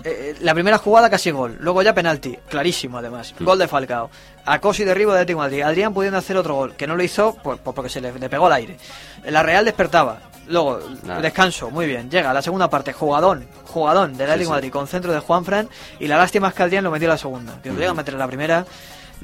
[0.03, 3.43] Eh, eh, la primera jugada casi gol, luego ya penalti, clarísimo además, Mm.
[3.43, 4.09] gol de Falcao.
[4.45, 5.61] Acoso y derribo de Atlético Madrid.
[5.63, 8.29] Adrián pudiendo hacer otro gol, que no lo hizo pues, pues porque se le, le
[8.29, 8.77] pegó al aire.
[9.25, 10.19] La Real despertaba.
[10.47, 11.21] Luego, Nada.
[11.21, 12.11] descanso, muy bien.
[12.11, 14.67] Llega la segunda parte, jugadón, jugadón del Atlético de sí.
[14.67, 15.67] Madrid con centro de Juanfran.
[15.99, 17.59] Y la lástima es que Adrián lo metió la segunda.
[17.63, 18.63] Que lo llega a meter en la primera.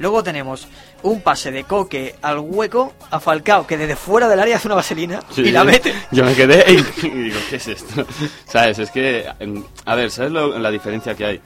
[0.02, 0.66] Luego tenemos
[1.04, 4.74] un pase de Coque al hueco a Falcao, que desde fuera del área hace una
[4.74, 5.94] vaselina Sí, y la mete.
[6.10, 6.64] Yo me quedé
[7.04, 8.04] y, digo, ¿qué es esto?
[8.46, 8.80] ¿Sabes?
[8.80, 9.24] Es que,
[9.84, 11.40] a ver, ¿sabes lo- la diferencia que hay?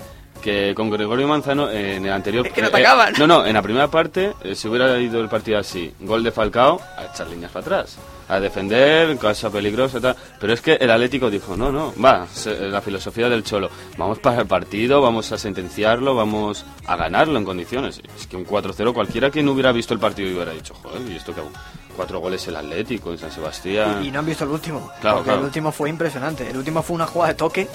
[0.47, 2.47] Que con Gregorio Manzano eh, en el anterior...
[2.47, 3.15] Es que no eh, atacaban.
[3.19, 6.31] no, no, en la primera parte, eh, si hubiera ido el partido así, gol de
[6.31, 7.97] Falcao, a echar líneas para atrás,
[8.29, 10.15] a defender, cosa peligrosa, tal.
[10.39, 14.21] Pero es que el Atlético dijo, no, no, va, se- la filosofía del Cholo, vamos
[14.21, 18.01] para el partido, vamos a sentenciarlo, vamos a ganarlo en condiciones.
[18.17, 21.17] Es que un 4-0 cualquiera que no hubiera visto el partido hubiera dicho, joder, ¿y
[21.17, 21.51] esto que hago?
[21.97, 24.05] Cuatro goles el Atlético en San Sebastián.
[24.05, 24.93] Y no han visto el último.
[25.01, 25.41] Claro, porque claro.
[25.41, 26.49] el último fue impresionante.
[26.49, 27.67] El último fue una jugada de toque.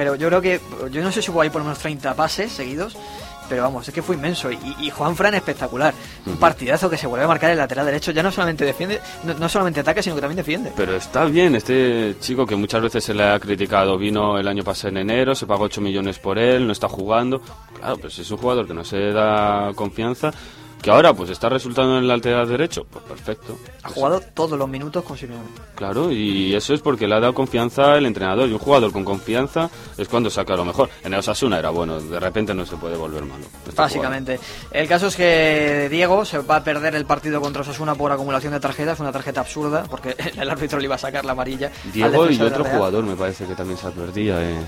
[0.00, 0.60] Pero yo creo que.
[0.90, 2.96] Yo no sé si hubo ahí por lo menos 30 pases seguidos.
[3.50, 4.50] Pero vamos, es que fue inmenso.
[4.50, 5.92] Y, y Juan Fran espectacular.
[6.24, 8.10] Un partidazo que se vuelve a marcar el lateral derecho.
[8.10, 10.72] Ya no solamente defiende, no, no solamente ataca, sino que también defiende.
[10.74, 14.64] Pero está bien, este chico que muchas veces se le ha criticado, vino el año
[14.64, 17.42] pasado en enero, se pagó 8 millones por él, no está jugando.
[17.78, 20.30] Claro, pues es un jugador que no se da confianza,
[20.82, 23.58] Que ahora pues está resultando en el lateral derecho, pues perfecto.
[23.82, 25.44] Ha jugado todos los minutos con Simeone.
[25.74, 28.48] Claro, y eso es porque le ha dado confianza el entrenador.
[28.48, 30.88] Y un jugador con confianza es cuando saca lo mejor.
[31.04, 33.44] En el Osasuna era bueno, de repente no se puede volver malo.
[33.66, 34.40] este Básicamente.
[34.70, 38.54] El caso es que Diego se va a perder el partido contra Osasuna por acumulación
[38.54, 41.70] de tarjetas, una tarjeta absurda, porque el árbitro le iba a sacar la amarilla.
[41.84, 44.42] al Diego y otro jugador me parece que también se perdía.
[44.42, 44.64] Eh.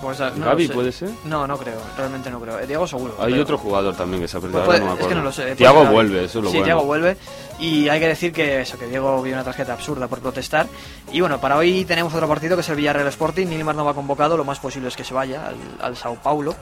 [0.00, 0.74] Pues, no Gaby, lo sé.
[0.74, 1.10] ¿puede ser?
[1.24, 2.58] No, no creo, realmente no creo.
[2.58, 3.14] Eh, Diego seguro.
[3.18, 4.64] Hay pero- otro jugador también que se ha perdido.
[4.64, 5.56] Pues no es que no lo sé.
[5.56, 6.64] Ser vuelve, eso es lo sí, bueno.
[6.64, 7.16] Thiago vuelve.
[7.58, 10.66] Y hay que decir que eso, que Diego vio una tarjeta absurda por protestar.
[11.12, 13.46] Y bueno, para hoy tenemos otro partido que es el Villarreal Sporting.
[13.46, 16.54] Nilmar no va convocado, lo más posible es que se vaya al, al Sao Paulo.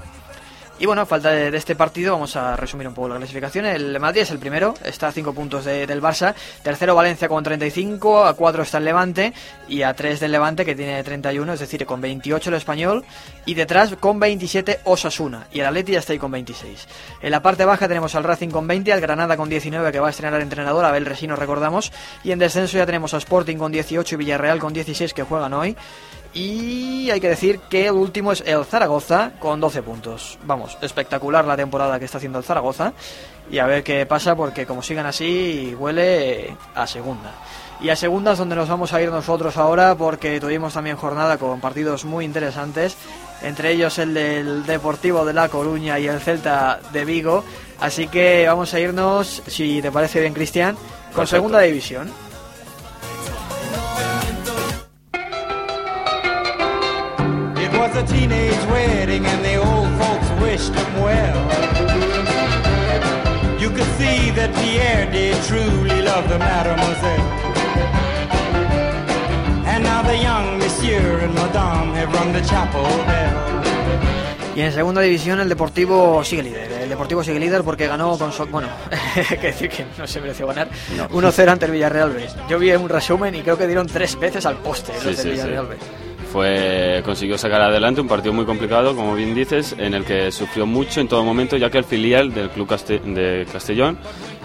[0.81, 3.67] Y bueno, falta de, este partido, vamos a resumir un poco la clasificación.
[3.67, 6.35] El Madrid es el primero, está a 5 puntos de- del Barça.
[6.63, 9.33] Tercero Valencia con 35, a 4 está el Levante
[9.67, 13.05] y a 3 del Levante que tiene 31, es decir, con 28 el Español.
[13.45, 15.49] Y detrás con 27 Osasuna.
[15.53, 16.87] Y el Atleti ya está ahí con 26.
[17.23, 20.07] En la parte baja tenemos al Racing con 20, al Granada con 19 que va
[20.07, 21.91] a estrenar al entrenador, Abel Resino recordamos.
[22.23, 25.55] Y en descenso ya tenemos a Sporting con 18 y Villarreal con 16 que juegan
[25.55, 25.77] hoy.
[26.39, 30.39] Y hay que decir que el último es el Zaragoza con 12 puntos.
[30.45, 32.93] Vamos, espectacular la temporada que está haciendo el Zaragoza.
[33.51, 37.33] Y a ver qué pasa porque como sigan así huele a segunda.
[37.81, 41.39] Y a segunda es donde nos vamos a ir nosotros ahora porque tuvimos también jornada
[41.39, 42.97] con partidos muy interesantes.
[43.43, 47.43] Entre ellos el del Deportivo de La Coruña y el Celta de Vigo.
[47.81, 51.27] Así que vamos a irnos, si te parece bien Cristian, con Perfecto.
[51.27, 52.28] segunda división.
[57.79, 61.39] Was a teenage wedding and the old folks wished him well.
[63.61, 67.27] You could see that Pierre did truly love the mademoiselle.
[69.67, 73.45] And now the young monsieur and madame have rung the chapel bell.
[74.57, 76.73] Y en segunda división el Deportivo sigue líder.
[76.73, 78.33] El Deportivo sigue líder porque ganó con...
[78.33, 78.67] so- bueno,
[79.31, 80.69] hay que decir que no se mereció ganar.
[80.97, 81.09] No.
[81.11, 82.27] 1-0 ante el Villarreal B.
[82.49, 85.17] Yo vi un resumen y creo que dieron tres veces al poste los Sí, del
[85.17, 85.31] sí, sí.
[85.31, 85.77] Villarreal B.
[86.39, 90.67] Fue, consiguió sacar adelante un partido muy complicado, como bien dices, en el que sufrió
[90.67, 93.99] mucho en todo momento, ya que el filial del club de Castellón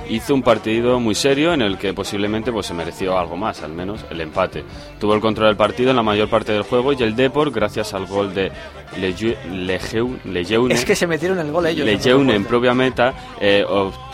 [0.09, 3.73] hizo un partido muy serio en el que posiblemente pues, se mereció algo más, al
[3.73, 4.63] menos el empate.
[4.99, 7.93] Tuvo el control del partido en la mayor parte del juego y el Deport, gracias
[7.93, 8.51] al gol de
[8.97, 11.85] Lejeune, Es que se metieron el gol ellos.
[11.85, 13.65] Lejeune en propia meta eh,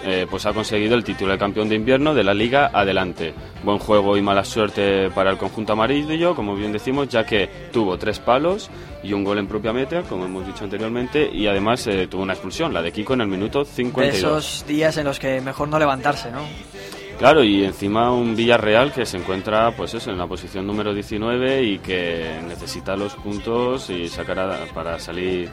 [0.04, 3.34] eh, pues ha conseguido el título de campeón de invierno de la liga adelante.
[3.64, 7.98] Buen juego y mala suerte para el conjunto amarillo, como bien decimos, ya que tuvo
[7.98, 8.70] tres palos
[9.04, 12.34] y un gol en propia meta, como hemos dicho anteriormente, y además eh, tuvo una
[12.34, 14.16] expulsión, la de Kiko en el minuto De 52.
[14.16, 16.42] esos días en los que mejor no levantarse, ¿no?
[17.18, 21.64] Claro, y encima un Villarreal que se encuentra, pues eso, en la posición número 19
[21.64, 25.50] y que necesita los puntos y sacar a- para salir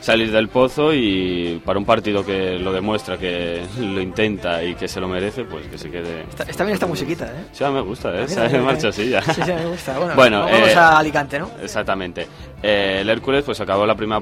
[0.00, 4.88] salir del pozo y para un partido que lo demuestra, que lo intenta y que
[4.88, 6.22] se lo merece, pues que se quede.
[6.28, 7.44] Está, está bien esta musiquita, ¿eh?
[7.52, 8.26] Sí, me gusta, ¿eh?
[8.26, 8.90] También, marcha ¿eh?
[8.90, 9.22] así ya.
[9.22, 9.98] Sí, sí, me gusta.
[9.98, 11.50] Bueno, Bueno, vamos eh, a Alicante, ¿no?
[11.62, 12.26] Exactamente.
[12.62, 14.20] Eh, el Hércules pues acabó la primera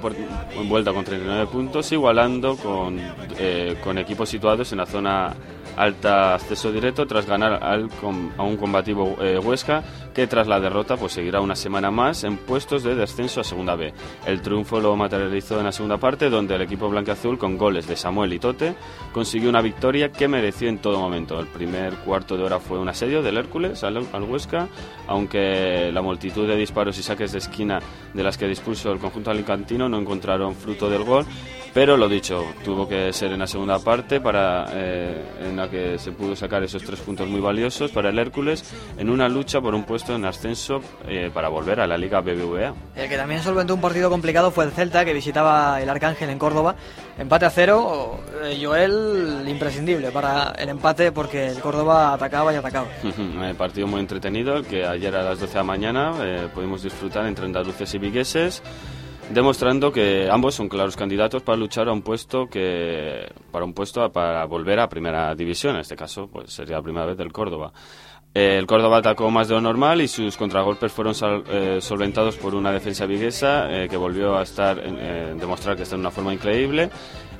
[0.67, 2.99] vuelta con 39 puntos, igualando con,
[3.39, 5.35] eh, con equipos situados en la zona
[5.77, 7.89] alta acceso directo tras ganar al
[8.37, 9.83] a un combativo eh, Huesca
[10.15, 13.75] que tras la derrota pues seguirá una semana más en puestos de descenso a segunda
[13.75, 13.93] B.
[14.27, 17.97] El triunfo lo materializó en la segunda parte donde el equipo blanqueazul con goles de
[17.97, 18.75] Samuel y Tote
[19.13, 21.39] consiguió una victoria que mereció en todo momento.
[21.41, 24.69] El primer cuarto de hora fue un asedio del Hércules al, al Huesca,
[25.07, 27.81] aunque la multitud de disparos y saques de esquina
[28.13, 31.27] de las que dispuso el conjunto alicantino no encontraron fruto del gol,
[31.75, 35.99] pero lo dicho, tuvo que ser en la segunda parte para eh, en la que
[35.99, 38.65] se pudo sacar esos tres puntos muy valiosos para el Hércules
[38.97, 42.75] en una lucha por un puesto en ascenso eh, para volver a la Liga BBVA.
[42.95, 46.39] El que también solventó un partido complicado fue el Celta, que visitaba el Arcángel en
[46.39, 46.77] Córdoba.
[47.19, 52.87] Empate a cero, eh, Joel imprescindible para el empate porque el Córdoba atacaba y atacaba.
[53.03, 56.83] Un partido muy entretenido, el que ayer a las 12 de la mañana eh, pudimos
[56.83, 58.63] disfrutar entre andaluces y vigueses,
[59.31, 64.11] demostrando que ambos son claros candidatos para luchar a un puesto que para un puesto
[64.13, 65.75] para volver a primera división.
[65.77, 67.73] En este caso, pues sería la primera vez del Córdoba.
[68.35, 72.37] Eh, El Córdoba atacó más de lo normal y sus contragolpes fueron sal- eh, solventados
[72.37, 76.11] por una defensa viguesa eh, que volvió a estar eh, demostrar que está en una
[76.11, 76.91] forma increíble.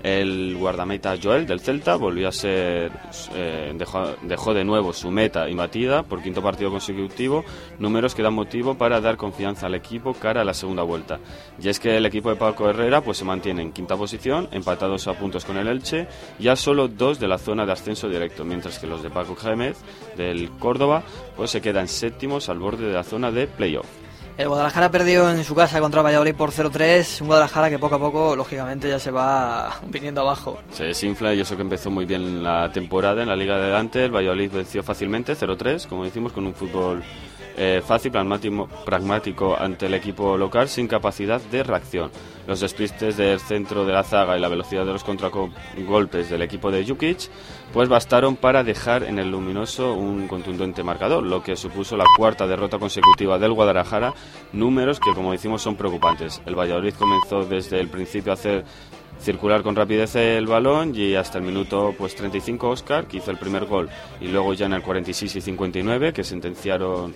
[0.05, 2.93] El guardameta Joel del Celta volvió a ser
[3.35, 7.43] eh, dejó, dejó de nuevo su meta imbatida por quinto partido consecutivo,
[7.79, 11.21] números que dan motivo para dar confianza al equipo cara a la segunda vuelta.
[11.59, 15.09] Y es que el equipo de Paco Herrera pues se mantiene en quinta posición, empatados
[15.09, 16.07] a puntos con el Elche,
[16.39, 19.79] ya solo dos de la zona de ascenso directo, mientras que los de Paco Gémez
[20.19, 21.03] del Córdoba
[21.35, 24.04] pues se quedan séptimos al borde de la zona de playoff.
[24.37, 27.21] El Guadalajara perdió en su casa contra Valladolid por 0-3.
[27.21, 30.59] Un Guadalajara que poco a poco, lógicamente, ya se va viniendo abajo.
[30.73, 34.05] Se desinfla y eso que empezó muy bien la temporada en la Liga de Dante.
[34.07, 37.05] El Valladolid venció fácilmente 0-3, como decimos, con un fútbol
[37.57, 42.11] eh, fácil, pragmático, ante el equipo local sin capacidad de reacción.
[42.47, 46.71] Los despistes del centro de la zaga y la velocidad de los contragolpes del equipo
[46.71, 47.31] de Jukic
[47.73, 52.47] pues bastaron para dejar en el luminoso un contundente marcador, lo que supuso la cuarta
[52.47, 54.15] derrota consecutiva del Guadalajara,
[54.53, 56.43] números que como decimos son preocupantes.
[56.47, 58.65] El Valladolid comenzó desde el principio a hacer
[59.21, 63.39] circular con rapidez el balón y hasta el minuto pues 35 Oscar que hizo el
[63.39, 63.89] primer gol
[64.21, 67.15] y luego ya en el 46 y 59 que sentenciaron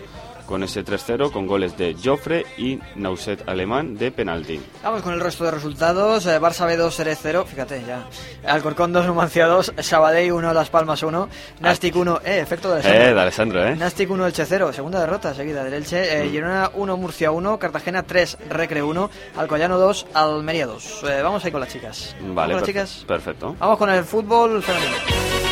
[0.49, 4.61] con ese 3-0 con goles de Joffre y Nauset Alemán de penalti.
[4.83, 6.25] Vamos con el resto de resultados.
[6.27, 8.07] Eh, Barça B2, Ceres 0, fíjate ya.
[8.47, 11.29] Alcorcón 2, Numancia 2, Sabadell 1, Las Palmas 1,
[11.61, 13.03] Nastic 1, eh, efecto de Alessandro.
[13.03, 13.77] Eh, de Alessandro, eh.
[13.77, 16.23] Nastic 1, Elche 0, segunda derrota seguida del Elche.
[16.23, 16.31] Eh, mm.
[16.31, 21.05] Girona 1, Murcia 1, Cartagena 3, Recre 1, Alcoyano 2, Almería 2.
[21.05, 22.17] Eh, vamos ahí con las chicas.
[22.21, 23.05] Vale, con las chicas?
[23.07, 23.55] perfecto.
[23.59, 25.48] Vamos con el fútbol femenino.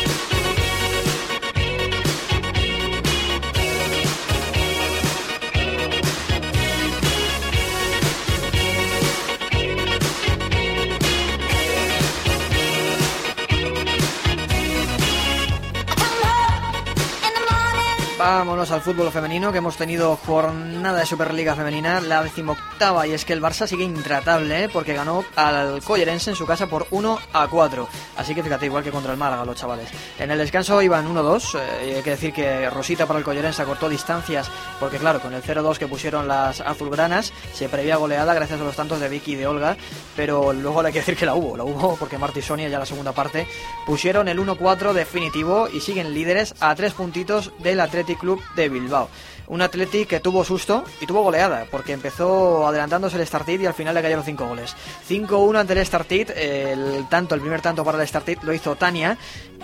[18.28, 23.24] Vámonos al fútbol femenino, que hemos tenido jornada de Superliga Femenina, la decimoctava, y es
[23.24, 24.68] que el Barça sigue intratable, ¿eh?
[24.68, 27.88] porque ganó al Collerense en su casa por 1 a 4.
[28.16, 29.88] Así que fíjate, igual que contra el Málaga, los chavales.
[30.18, 33.88] En el descanso iban 1-2, eh, hay que decir que Rosita para el Collerense acortó
[33.88, 38.64] distancias, porque claro, con el 0-2 que pusieron las azulgranas, se prevía goleada gracias a
[38.64, 39.76] los tantos de Vicky y de Olga,
[40.16, 42.80] pero luego hay que decir que la hubo, la hubo, porque Marti y Sonia ya
[42.80, 43.46] la segunda parte
[43.86, 49.08] pusieron el 1-4 definitivo y siguen líderes a tres puntitos del Atlético Club de Bilbao.
[49.48, 53.74] Un Athletic que tuvo susto y tuvo goleada, porque empezó adelantándose el Startit y al
[53.74, 54.74] final le cayeron 5 goles.
[55.08, 59.16] 5-1 ante el Startit, el tanto, el primer tanto para el Startit lo hizo Tania,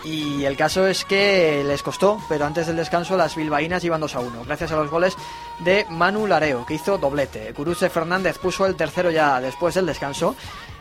[0.05, 4.15] y el caso es que les costó, pero antes del descanso las bilbaínas iban 2
[4.15, 5.17] 1, gracias a los goles
[5.65, 7.53] de Manu Lareo, que hizo doblete.
[7.53, 10.37] Curuce Fernández puso el tercero ya después del descanso,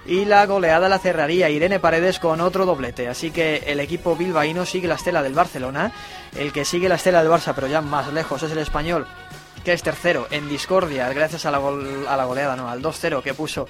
[0.06, 3.08] y la goleada la cerraría Irene Paredes con otro doblete.
[3.08, 5.92] Así que el equipo bilbaíno sigue la estela del Barcelona.
[6.36, 9.06] El que sigue la estela del Barça, pero ya más lejos, es el español,
[9.66, 13.34] que es tercero en discordia, gracias a la, a la goleada, no, al 2-0 que
[13.34, 13.68] puso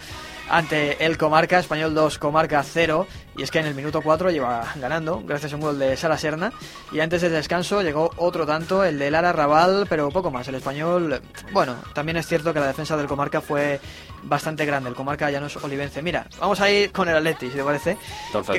[0.52, 3.08] ante el Comarca, Español 2, Comarca 0.
[3.38, 6.18] Y es que en el minuto 4 lleva ganando, gracias a un gol de Sara
[6.18, 6.52] Serna.
[6.92, 10.48] Y antes del descanso llegó otro tanto, el de Lara Raval, pero poco más.
[10.50, 11.22] El español,
[11.54, 13.80] bueno, también es cierto que la defensa del Comarca fue
[14.24, 14.90] bastante grande.
[14.90, 16.02] El Comarca ya no es Olivense.
[16.02, 17.98] Mira, vamos a ir con el Atleti, si te parece.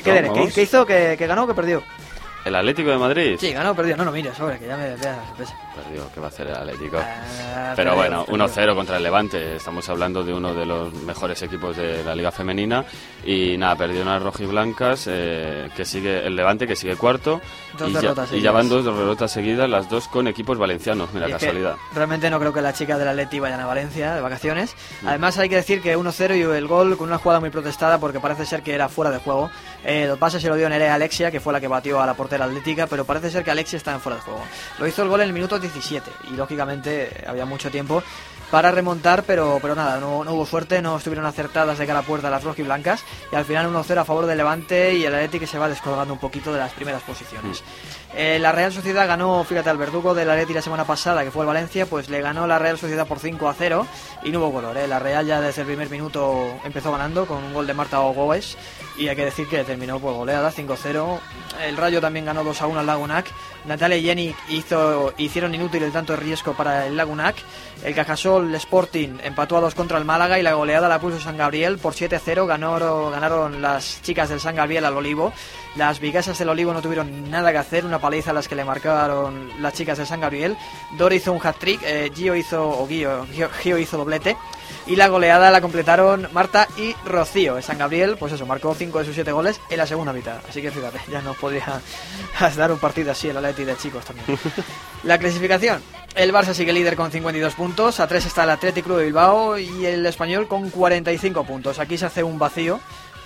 [0.03, 0.87] ¿Qué, hizo?
[0.87, 1.83] ¿Que, ganó o que perdió?
[2.45, 3.37] ¿El Atlético de Madrid?
[3.39, 3.97] Sí, ganó o perdió.
[3.97, 5.57] No, no mires, sobre, que ya me veas la sorpresa.
[5.77, 6.99] Perdió, ¿qué va a hacer el Atlético?
[7.01, 9.57] Ah, pero bueno, 1-0 contra el Levante.
[9.57, 12.85] Estamos hablando de uno de los mejores equipos de la Liga Femenina.
[13.25, 17.41] Y nada, perdió unas rojiblancas, eh, que sigue el Levante, que sigue cuarto.
[17.87, 21.77] Y, ya, y ya, van dos derrotas seguidas, las dos con equipos valencianos, mira, casualidad.
[21.95, 24.75] Realmente no creo que las chicas del Atleti vayan a Valencia de vacaciones.
[25.05, 28.21] Además, hay que decir que 1-0 y el gol con una jugada muy protestada, porque
[28.21, 29.51] parece ser que era fuera de juego.
[29.85, 32.15] Eh, el pase se lo dio Nerea Alexia, que fue la que batió a la
[32.15, 34.41] portera atlética, pero parece ser que Alexia está en fuera de juego.
[34.79, 38.03] Lo hizo el gol en el minuto 17 y lógicamente había mucho tiempo
[38.53, 42.29] para remontar, pero, pero nada, no, hubo suerte, no estuvieron acertadas de cara a puerta
[42.29, 45.71] las rojiblancas y al final 1-0 a favor del Levante y el Atlético se va
[45.71, 47.65] descolgando un poquito de las primeras posiciones.
[48.15, 51.45] Eh, la Real Sociedad ganó, fíjate, al verdugo del Atleti la semana pasada, que fue
[51.45, 53.87] el Valencia, pues le ganó la Real Sociedad por 5 a 0
[54.23, 54.77] y no hubo color.
[54.77, 54.87] ¿eh?
[54.87, 58.59] La Real ya desde el primer minuto empezó ganando con un gol de Marta Ogoes
[58.99, 61.21] y hay que decir que terminó por goleada 5-0.
[61.65, 63.31] El Rayo también ganó 2 a 1 al Lagunac.
[63.65, 67.37] Natalia y Jenny hizo, hicieron inútil el tanto riesgo para el Lagunac.
[67.85, 71.37] El Cajasol Sporting empató a 2 contra el Málaga y la goleada la puso San
[71.37, 72.47] Gabriel por 7-0.
[72.47, 75.33] Ganaron, las chicas del San Gabriel al Olivo.
[75.77, 78.65] Las vigasas del Olivo no tuvieron nada que hacer, una paliza a las que le
[78.65, 80.57] marcaron las chicas de San Gabriel.
[80.99, 83.27] Dor hizo un hat-trick, eh, Gio hizo, o Gio,
[83.63, 84.37] Gio, hizo doblete.
[84.87, 87.61] Y la goleada la completaron Marta y Rocío.
[87.63, 90.39] San Gabriel, pues eso, marcó 5 de sus 7 goles en la segunda mitad.
[90.49, 91.81] Así que fíjate, ya no podría
[92.57, 94.27] dar un partido así el Atleti de chicos también.
[95.05, 95.83] La clasificación.
[96.15, 99.59] El Barça sigue líder con 52 puntos, a 3 está el Atlético Club de Bilbao
[99.59, 101.79] y el Español con 45 puntos.
[101.79, 102.81] Aquí se hace un vacío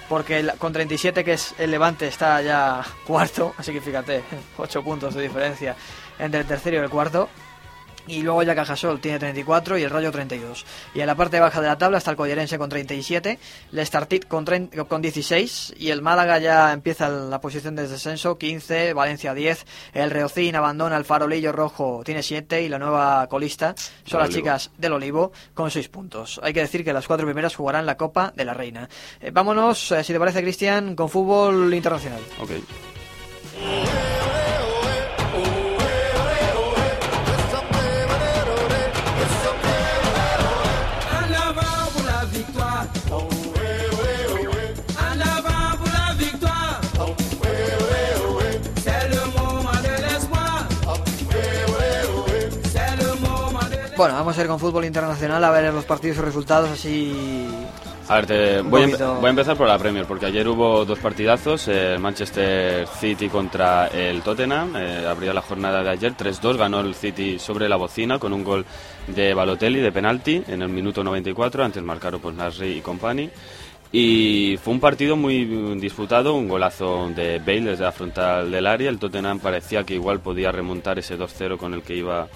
[0.08, 4.22] porque con 37 que es el Levante está ya cuarto, así que fíjate,
[4.56, 5.74] 8 puntos de diferencia
[6.18, 7.28] entre el tercero y el cuarto.
[8.06, 10.64] Y luego ya Cajasol tiene 34 y el Rayo 32.
[10.94, 13.38] Y en la parte baja de la tabla está el Collerense con 37,
[13.72, 14.44] el Startit con,
[14.88, 20.10] con 16 y el Málaga ya empieza la posición de descenso, 15, Valencia 10, el
[20.10, 24.92] Reocín abandona el Farolillo Rojo, tiene 7 y la nueva colista son las chicas del
[24.92, 26.40] Olivo con 6 puntos.
[26.42, 28.88] Hay que decir que las cuatro primeras jugarán la Copa de la Reina.
[29.20, 32.20] Eh, vámonos, eh, si te parece Cristian, con fútbol internacional.
[32.40, 32.62] Okay.
[53.96, 57.48] Bueno, vamos a ir con fútbol internacional a ver los partidos y resultados así.
[58.08, 62.86] A ver, voy, a empezar por la Premier, porque ayer hubo dos partidazos, el Manchester
[62.86, 67.70] City contra el Tottenham, eh, abría la jornada de ayer, 3-2, ganó el City sobre
[67.70, 68.66] la bocina con un gol
[69.08, 73.30] de Balotelli de penalti en el minuto 94, antes marcaron pues Nasri y company.
[73.90, 78.90] Y fue un partido muy disputado, un golazo de Bale desde la frontal del área,
[78.90, 82.28] el Tottenham parecía que igual podía remontar ese 2-0 con el que iba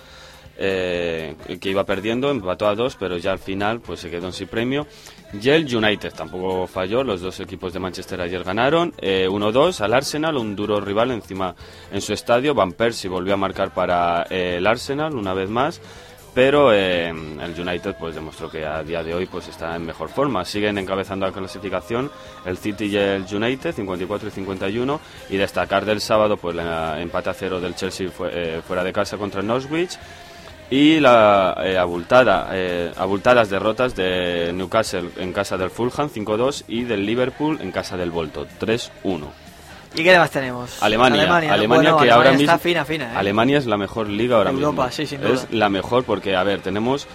[0.59, 4.32] eh, que iba perdiendo, empató a dos, pero ya al final pues se quedó en
[4.32, 4.86] sí premio.
[5.32, 9.94] Y el United tampoco falló, los dos equipos de Manchester ayer ganaron, 1-2 eh, al
[9.94, 11.55] Arsenal, un duro rival encima
[11.92, 12.55] en su estadio.
[12.55, 15.80] Van Persie volvió a marcar para eh, el Arsenal una vez más
[16.32, 20.44] pero el United pues demostró que a día de hoy pues está en mejor forma.
[20.44, 22.11] Siguen encabezando la clasificación
[22.44, 27.30] el City y el United 54 y 51 y destacar del sábado pues el empate
[27.30, 29.98] a cero del Chelsea fuera de casa contra el Norwich
[30.71, 36.85] y la eh, abultada, eh, abultadas derrotas de Newcastle en casa del Fulham 5-2 y
[36.85, 38.91] del Liverpool en casa del Volto 3-1.
[39.97, 40.81] ¿Y qué demás tenemos?
[40.81, 43.16] Alemania, Alemania, que ahora mismo fina, fina, ¿eh?
[43.16, 44.93] Alemania es la mejor liga ahora Europa, mismo.
[44.93, 45.35] Sí, sin duda.
[45.35, 47.09] Es la mejor porque a ver, tenemos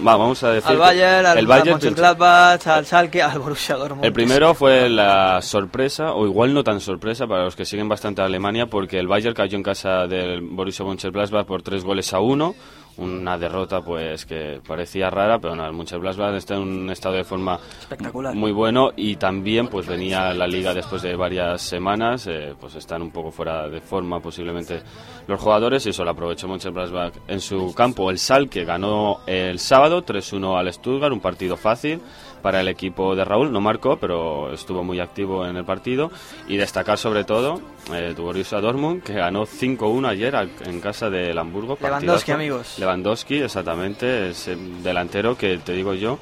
[0.00, 4.04] vamos a decir al Bayern, al, el Bayern, al Schalke, al Borussia Dortmund.
[4.04, 8.22] El primero fue la sorpresa, o igual no tan sorpresa para los que siguen bastante
[8.22, 12.20] a Alemania, porque el Bayern cayó en casa del Borussia Mönchengladbach por tres goles a
[12.20, 12.54] uno
[12.98, 17.24] una derrota pues que parecía rara, pero no, el Mönchengladbach está en un estado de
[17.24, 22.54] forma espectacular, muy bueno y también pues venía la liga después de varias semanas, eh,
[22.58, 24.82] pues están un poco fuera de forma posiblemente
[25.26, 28.10] los jugadores y eso lo aprovechó Mönchengladbach en su campo.
[28.10, 32.00] El Sal que ganó el sábado 3-1 al Stuttgart, un partido fácil
[32.46, 33.50] para el equipo de Raúl.
[33.52, 36.12] No marcó, pero estuvo muy activo en el partido.
[36.46, 37.60] Y destacar sobre todo
[37.92, 41.76] eh, tu Borussia Dortmund, que ganó 5-1 ayer en casa del Hamburgo.
[41.80, 42.78] Lewandowski, amigos.
[42.86, 46.18] Lewandowski, exactamente, es el delantero que te digo yo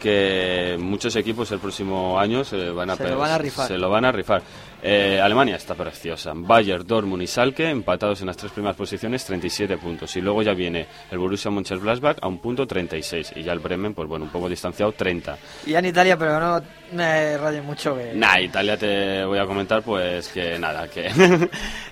[0.00, 3.68] que muchos equipos el próximo año se van a, se lo van a rifar.
[3.68, 4.42] Se lo van a rifar.
[4.82, 6.32] Eh, Alemania está preciosa.
[6.34, 10.16] Bayern, Dortmund y Salke empatados en las tres primeras posiciones, 37 puntos.
[10.16, 13.32] Y luego ya viene el Borussia Mönchengladbach a un punto 36.
[13.36, 15.38] Y ya el Bremen, pues bueno, un poco distanciado, 30.
[15.66, 16.62] Y ya en Italia, pero no
[16.92, 18.12] me raye mucho que...
[18.14, 21.10] Nah, Italia te voy a comentar pues que nada, que,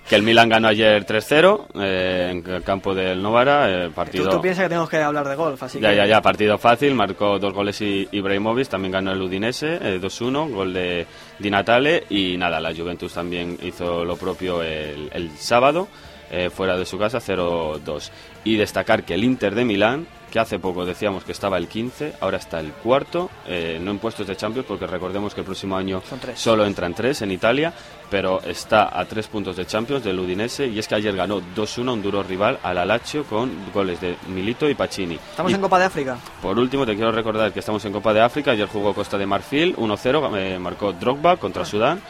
[0.08, 3.86] que el Milan ganó ayer 3-0 eh, en el campo del Novara.
[3.86, 4.28] Eh, partido...
[4.28, 6.94] ¿Tú, piensas que tenemos que hablar de golf, así Ya, ya, ya, partido fácil.
[6.94, 8.68] Marcó dos goles y Ibrahimovic.
[8.68, 11.06] También ganó el Udinese, 2-1, gol de
[11.38, 12.04] Di Natale.
[12.10, 15.88] Y nada, la Juventus también hizo lo propio el, sábado,
[16.30, 18.10] eh, fuera de su casa, 0-2.
[18.44, 22.14] Y destacar que el Inter de Milán, que hace poco decíamos que estaba el 15,
[22.20, 25.76] ahora está el cuarto, eh, no en puestos de Champions, porque recordemos que el próximo
[25.76, 26.02] año
[26.34, 27.72] solo entran tres en Italia,
[28.10, 31.92] pero está a tres puntos de Champions del Udinese, y es que ayer ganó 2-1
[31.92, 35.14] un duro rival al Alacho con goles de Milito y Pacini.
[35.14, 36.18] Estamos en Copa de África.
[36.42, 39.26] Por último, te quiero recordar que estamos en Copa de África, ayer jugó Costa de
[39.26, 42.00] Marfil, 1-0, eh, marcó Drogba contra Sudán.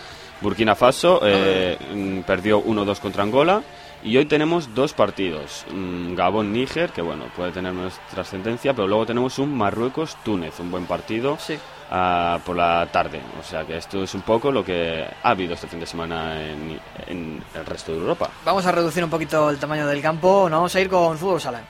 [0.40, 3.62] Burkina Faso eh, mm, perdió 1-2 contra Angola.
[4.02, 9.04] Y hoy tenemos dos partidos, mm, Gabón-Níger, que bueno, puede tener más trascendencia, pero luego
[9.04, 11.36] tenemos un Marruecos-Túnez, un buen partido
[11.90, 13.20] ah, por la tarde.
[13.40, 16.40] O sea que esto es un poco lo que ha habido este fin de semana
[16.40, 16.78] en,
[17.08, 18.30] en el resto de Europa.
[18.44, 21.40] Vamos a reducir un poquito el tamaño del campo, nos vamos a ir con fútbol
[21.40, 21.62] sala.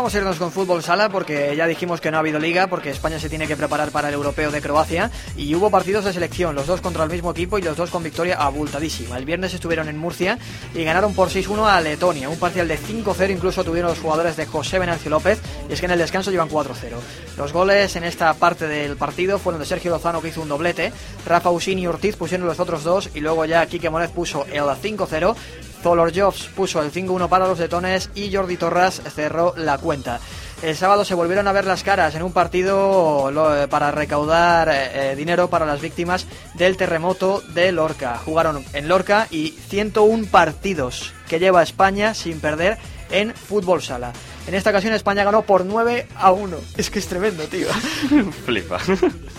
[0.00, 2.88] Vamos a irnos con fútbol sala porque ya dijimos que no ha habido liga porque
[2.88, 5.10] España se tiene que preparar para el europeo de Croacia.
[5.36, 8.02] Y hubo partidos de selección, los dos contra el mismo equipo y los dos con
[8.02, 9.18] victoria abultadísima.
[9.18, 10.38] El viernes estuvieron en Murcia
[10.74, 14.46] y ganaron por 6-1 a Letonia, un parcial de 5-0 incluso tuvieron los jugadores de
[14.46, 15.38] José Venancio López.
[15.68, 16.96] Y es que en el descanso llevan 4-0.
[17.36, 20.94] Los goles en esta parte del partido fueron de Sergio Lozano que hizo un doblete,
[21.26, 24.62] Rafa Usini y Ortiz pusieron los otros dos y luego ya Quique Monet puso el
[24.62, 25.36] 5-0
[25.82, 30.20] Zolor Jobs puso el 5-1 para los letones y Jordi Torras cerró la cuenta.
[30.62, 35.12] el sábado se volvieron a ver las caras en un partido eh, para recaudar eh,
[35.12, 38.18] eh, dinero para las víctimas del terremoto de Lorca.
[38.24, 42.78] Jugaron en Lorca y 101 partidos que lleva España sin perder
[43.10, 44.12] en fútbol sala.
[44.46, 46.56] En esta ocasión España ganó por 9 a 1.
[46.76, 47.68] Es que es tremendo, tío.
[48.46, 48.78] Flipa.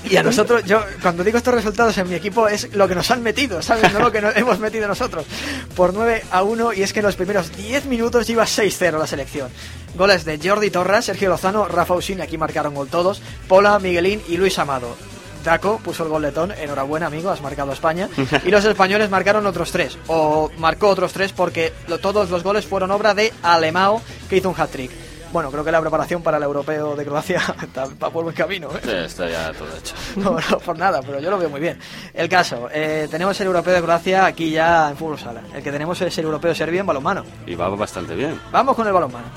[0.09, 3.11] Y a nosotros, yo cuando digo estos resultados en mi equipo es lo que nos
[3.11, 3.91] han metido, ¿sabes?
[3.93, 5.25] No lo que nos hemos metido nosotros.
[5.75, 9.07] Por 9 a 1 y es que en los primeros 10 minutos iba 6-0 la
[9.07, 9.49] selección.
[9.95, 14.37] Goles de Jordi Torres, Sergio Lozano, Rafa Usini, aquí marcaron gol todos, Pola, Miguelín y
[14.37, 14.95] Luis Amado.
[15.43, 18.07] Daco puso el gol letón, enhorabuena amigo, has marcado a España.
[18.45, 22.65] Y los españoles marcaron otros tres, o marcó otros tres porque lo- todos los goles
[22.65, 24.91] fueron obra de Alemao, que hizo un hat-trick.
[25.31, 28.67] Bueno, creo que la preparación para el europeo de Croacia está va por buen camino.
[28.75, 28.79] ¿eh?
[28.83, 29.95] Sí, está ya todo hecho.
[30.17, 31.79] No, no, por nada, pero yo lo veo muy bien.
[32.13, 35.41] El caso, eh, tenemos el europeo de Croacia aquí ya en fútbol sala.
[35.55, 37.23] El que tenemos es el europeo de Serbia en balonmano.
[37.47, 38.37] Y va bastante bien.
[38.51, 39.27] Vamos con el balonmano.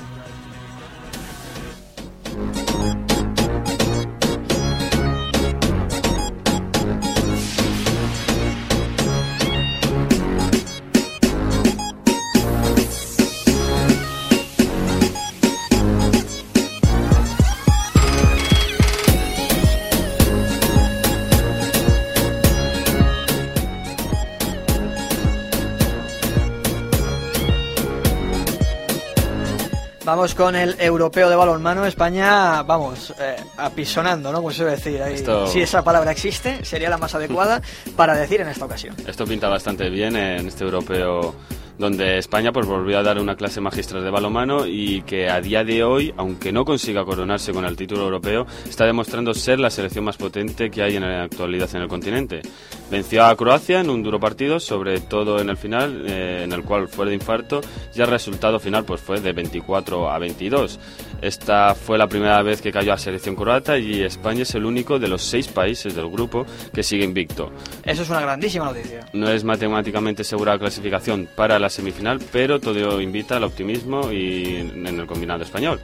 [30.25, 31.85] Vamos con el europeo de balonmano.
[31.85, 34.39] España, vamos, eh, apisonando, ¿no?
[34.39, 34.99] Como se suele decir.
[34.99, 37.61] Ahí, Esto- Si esa palabra existe, sería la más adecuada
[37.95, 38.95] para decir en esta ocasión.
[39.05, 41.35] Esto pinta bastante bien en este europeo
[41.77, 45.63] donde España pues volvió a dar una clase magistral de balonmano y que a día
[45.63, 50.05] de hoy, aunque no consiga coronarse con el título europeo, está demostrando ser la selección
[50.05, 52.41] más potente que hay en la actualidad en el continente.
[52.89, 56.63] Venció a Croacia en un duro partido, sobre todo en el final, eh, en el
[56.63, 57.61] cual fue de infarto,
[57.93, 60.79] y el resultado final pues fue de 24 a 22.
[61.21, 64.99] Esta fue la primera vez que cayó a selección croata y España es el único
[64.99, 67.51] de los seis países del grupo que sigue invicto.
[67.83, 69.05] Eso es una grandísima noticia.
[69.13, 74.55] No es matemáticamente segura la clasificación para la semifinal, pero todo invita al optimismo y
[74.57, 75.79] en el combinado español.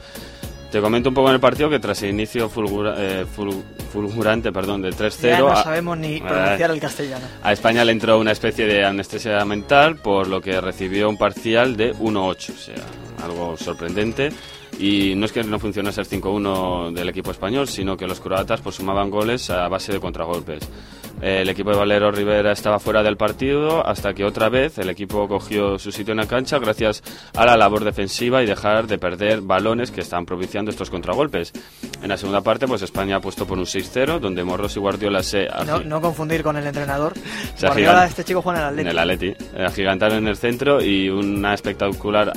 [0.71, 3.61] Te comento un poco en el partido que tras el inicio fulgura- eh, ful-
[3.91, 5.29] fulgurante perdón, del 3-0...
[5.29, 7.25] Ya no a- sabemos ni Eh, pronunciar el castellano.
[7.43, 11.75] a España le entró una especie de anestesia mental, por lo que recibió un parcial
[11.75, 12.75] de 1-8, o sea,
[13.21, 14.29] algo sorprendente.
[14.79, 18.61] Y no es que no funcionase el 5-1 del equipo español, sino que los croatas
[18.61, 20.63] pues, sumaban goles a base de contragolpes.
[21.21, 25.27] El equipo de Valero Rivera estaba fuera del partido hasta que otra vez el equipo
[25.27, 27.03] cogió su sitio en la cancha gracias
[27.35, 31.53] a la labor defensiva y dejar de perder balones que estaban propiciando estos contragolpes.
[32.01, 35.47] En la segunda parte, pues España apostó por un 6-0, donde Morros y Guardiola se
[35.67, 37.13] No, no confundir con el entrenador.
[37.55, 38.89] Se Guardiola, este chico juega en el en Atleti.
[38.89, 38.99] el
[39.35, 39.45] Atleti.
[39.57, 42.33] Eh, Agigantaron en el centro y una espectacular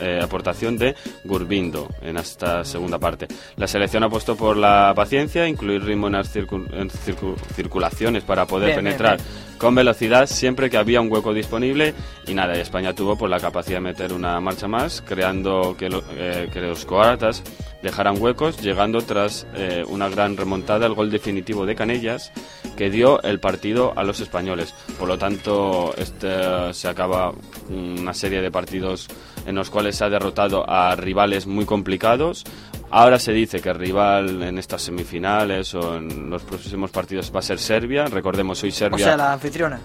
[0.00, 3.26] eh, aportación de Gurbindo en esta segunda parte.
[3.56, 8.46] La selección apostó por la paciencia, incluir ritmo en las circu- en circu- circulaciones para
[8.46, 9.58] poder Bien, penetrar bien.
[9.58, 11.94] con velocidad siempre que había un hueco disponible
[12.28, 16.04] y nada, España tuvo por la capacidad de meter una marcha más, creando que, lo-
[16.12, 17.42] eh, que los croatas
[17.82, 22.30] dejaran huecos, llegando tras eh, una gran remontada el gol definitivo de Canellas
[22.76, 24.72] que dio el partido a los españoles.
[25.00, 26.28] Por lo tanto, este,
[26.72, 27.32] se acaba
[27.70, 29.08] una serie de partidos
[29.46, 32.44] en los cuales se ha derrotado a rivales muy complicados.
[32.90, 37.40] Ahora se dice que el rival en estas semifinales o en los próximos partidos va
[37.40, 38.06] a ser Serbia.
[38.06, 39.04] Recordemos, hoy O Serbia...
[39.04, 39.80] sea, la anfitriona.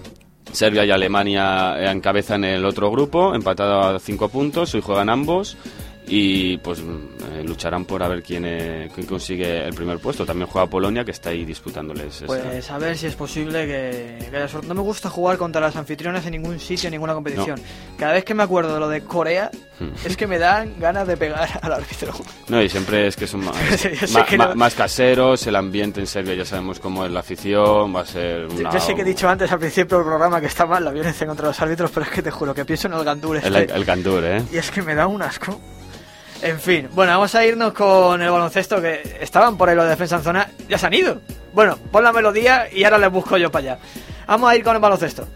[0.50, 5.56] Serbia y Alemania eh, encabezan el otro grupo, empatado a cinco puntos, hoy juegan ambos
[6.06, 10.26] y pues eh, lucharán por a ver quién, eh, quién consigue el primer puesto.
[10.26, 12.16] También juega Polonia que está ahí disputándoles.
[12.16, 14.68] esa- Pues a ver si es posible que, que haya suerte.
[14.68, 17.58] No me gusta jugar contra las anfitrionas en ningún sitio, en ninguna competición.
[17.98, 19.88] Cada vez que me acuerdo de lo de Corea, Hmm.
[20.06, 22.12] es que me dan ganas de pegar al árbitro.
[22.48, 25.44] No, y siempre es que son más, Yo sé ma- que ma- no- más caseros,
[25.48, 28.70] el ambiente en Serbia ya sabemos cómo es la afición, va a ser Yo, una...
[28.72, 31.26] yo sé que he dicho antes al principio del programa que está mal la violencia
[31.26, 33.74] contra los árbitros, pero es que te juro que pienso en el Gandur el, este.
[33.74, 34.42] el Candur, ¿eh?
[34.52, 35.60] Y es que me da un asco.
[36.42, 39.90] En fin, bueno, vamos a irnos con el baloncesto que estaban por ahí los de
[39.90, 41.20] defensa en zona, ya se han ido.
[41.52, 43.78] Bueno, pon la melodía y ahora les busco yo para allá.
[44.26, 45.26] Vamos a ir con el baloncesto.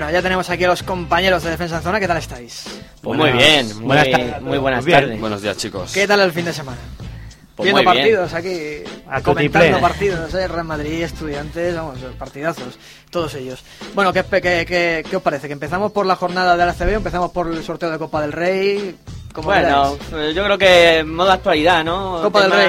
[0.00, 2.00] Bueno, ya tenemos aquí a los compañeros de Defensa en Zona.
[2.00, 2.64] ¿Qué tal estáis?
[3.02, 5.00] Pues muy bien, muy Buenas buenas, muy buenas Bien.
[5.00, 5.20] tardes.
[5.20, 5.92] Buenos días, chicos.
[5.92, 6.78] ¿Qué tal el fin de semana?
[7.54, 8.02] Pues Viendo bien.
[8.02, 8.58] partidos aquí,
[9.06, 10.48] A comentando partidos, ¿eh?
[10.48, 12.78] Real Madrid, estudiantes, vamos, partidazos,
[13.10, 13.62] todos ellos.
[13.94, 15.48] Bueno, ¿qué, qué, qué, qué os parece?
[15.48, 18.32] ¿Que empezamos por la jornada de la CB empezamos por el sorteo de Copa del
[18.32, 18.96] Rey?
[19.32, 20.30] Como Bueno, queráis.
[20.30, 22.20] eh, yo creo que en modo actualidad, ¿no?
[22.22, 22.68] Copa del Rey.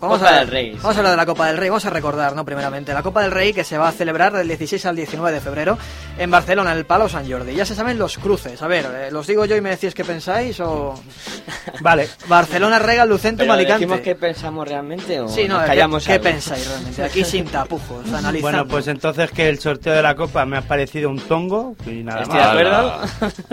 [0.00, 0.72] Vamos Copa a, del Rey.
[0.80, 1.68] Vamos a hablar de la Copa del Rey.
[1.68, 2.44] Vamos a recordar, ¿no?
[2.44, 5.40] Primeramente, la Copa del Rey que se va a celebrar del 16 al 19 de
[5.40, 5.78] febrero
[6.18, 7.54] en Barcelona, en el Palau San Jordi.
[7.54, 8.60] Ya se saben los cruces.
[8.62, 10.94] A ver, eh, ¿los digo yo y me decís qué pensáis o...?
[11.80, 12.08] Vale.
[12.28, 13.80] Barcelona, Regal, Lucentum, Pero Alicante.
[13.84, 16.24] decimos qué pensamos realmente o Sí, no, nos ¿qué- callamos ¿qué, algo?
[16.24, 17.04] pensáis realmente?
[17.04, 18.40] Aquí sin tapujos, analizando.
[18.40, 22.02] Bueno, pues entonces que el sorteo de la copa me ha parecido un tongo y
[22.02, 23.00] nada Estoy de acuerdo.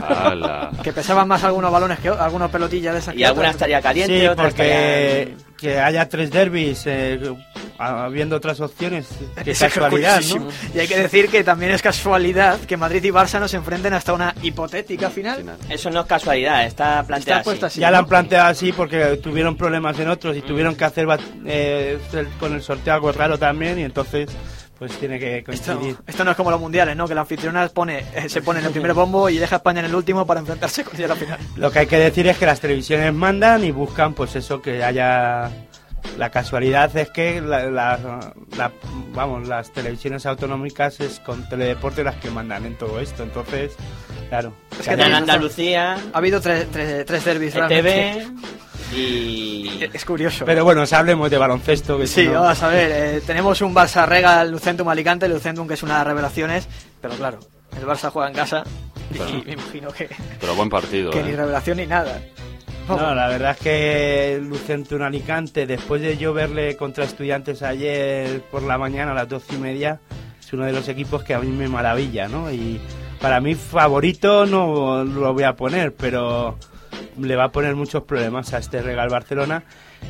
[0.07, 0.71] Ala.
[0.83, 4.27] Que pesaban más algunos balones que algunas pelotillas de esas Y alguna estaría caliente, Sí,
[4.27, 5.37] otra porque estaría...
[5.57, 7.19] que haya tres derbis eh,
[7.79, 9.07] habiendo otras opciones,
[9.43, 10.21] que es casualidad.
[10.73, 13.93] Y hay que decir que también es casualidad que Madrid y Barça no se enfrenten
[13.93, 15.57] hasta una hipotética final.
[15.69, 17.73] Eso no es casualidad, está planteado puesto así.
[17.75, 17.81] así.
[17.81, 21.21] Ya la han planteado así porque tuvieron problemas en otros y tuvieron que hacer bat-
[21.45, 21.97] eh,
[22.39, 24.27] con el sorteo algo raro también y entonces
[24.79, 25.97] pues tiene que Esto, coincidir.
[26.05, 27.07] esto no es como los mundiales, ¿no?
[27.07, 29.79] Que la anfitriona pone, eh, se pone en el primer bombo y deja a España
[29.79, 31.39] en el último para enfrentarse con ella a la final.
[31.55, 34.83] Lo que hay que decir es que las televisiones mandan y buscan pues eso que
[34.83, 35.49] haya
[36.17, 38.71] la casualidad es que la, la- la-
[39.13, 43.73] vamos las televisiones autonómicas es con teledeporte las que mandan en todo esto entonces
[44.29, 45.13] claro Es En tenéis razón.
[45.15, 48.27] Andalucía, Ha habido tres, tres, tres derbis ETV realmente.
[48.95, 49.79] Y...
[49.93, 50.43] Es curioso.
[50.45, 53.61] pero bueno si hablemos de baloncesto que si Sí, no- vamos a ver, eh, tenemos
[53.61, 56.67] un Barça Regal Lucentum Alicante, Lucentum que es una de las revelaciones,
[57.01, 57.39] pero claro,
[57.79, 58.63] el Barça juega en casa
[59.13, 59.43] y Bueno.
[59.45, 60.09] me imagino que,
[60.39, 61.35] Pero buen partido, que ni ¿eh?
[61.35, 62.19] revelación ni nada.
[62.89, 68.63] No, la verdad es que Lucentum Alicante, después de yo verle contra estudiantes ayer por
[68.63, 69.99] la mañana a las doce y media,
[70.39, 72.49] es uno de los equipos que a mí me maravilla, ¿no?
[72.49, 72.79] Y
[73.19, 76.57] para mí favorito no lo voy a poner, pero
[77.19, 79.63] le va a poner muchos problemas a este Regal Barcelona,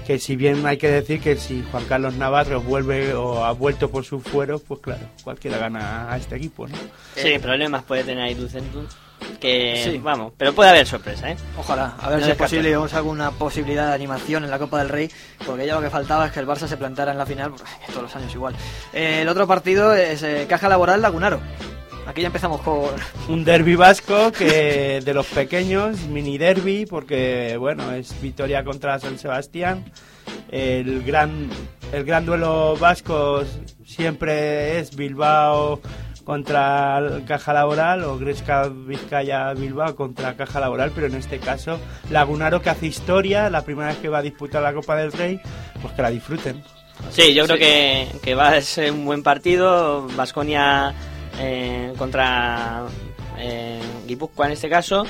[0.05, 3.89] que si bien hay que decir que si Juan Carlos Navarro vuelve o ha vuelto
[3.89, 6.75] por su fuero, pues claro, cualquiera gana a este equipo, ¿no?
[7.15, 8.85] Sí, problemas puede tener ahí Lucentum.
[9.39, 9.97] Que, Sí.
[9.97, 11.37] vamos, pero puede haber sorpresa, ¿eh?
[11.57, 14.77] Ojalá, a ver No si es posible vemos alguna posibilidad de animación en la Copa
[14.79, 15.09] del Rey,
[15.45, 17.51] porque ya lo que faltaba es que el Barça se plantara en la final,
[17.89, 18.55] todos los años igual.
[18.93, 21.39] Eh, el otro partido es eh, Caja Laboral Lagunaro.
[22.07, 22.85] Aquí ya empezamos con...
[23.27, 29.19] un derby vasco que de los pequeños, mini derby, porque bueno, es Vitoria contra San
[29.19, 29.83] Sebastián.
[30.49, 31.49] El gran,
[31.91, 33.43] el gran duelo vasco
[33.85, 35.81] siempre es Bilbao
[36.23, 41.79] contra Caja Laboral o Gresca Vizcaya Bilbao contra Caja Laboral, pero en este caso
[42.09, 45.41] Lagunaro que hace historia, la primera vez que va a disputar la Copa del Rey,
[45.81, 46.63] pues que la disfruten.
[47.11, 50.07] Sí, yo creo que, que va a ser un buen partido.
[50.15, 50.95] Vasconia
[51.97, 52.85] contra
[53.37, 55.05] eh, Guipúzcoa en este caso.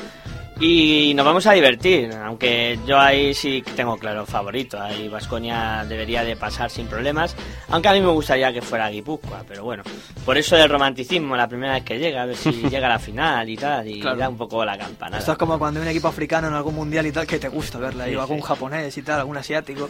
[0.59, 4.81] Y nos vamos a divertir, aunque yo ahí sí tengo claro favorito.
[4.81, 7.35] Ahí Vasconia debería de pasar sin problemas.
[7.69, 9.83] Aunque a mí me gustaría que fuera Guipúzcoa, pero bueno.
[10.25, 12.99] Por eso el romanticismo, la primera vez que llega, a ver si llega a la
[12.99, 13.87] final y tal.
[13.87, 14.17] Y Claro.
[14.17, 15.19] da un poco la campanada.
[15.19, 17.49] Esto es como cuando hay un equipo africano en algún mundial y tal que te
[17.49, 18.43] gusta verla, Sí, y algún sí.
[18.43, 19.89] japonés y tal, algún asiático.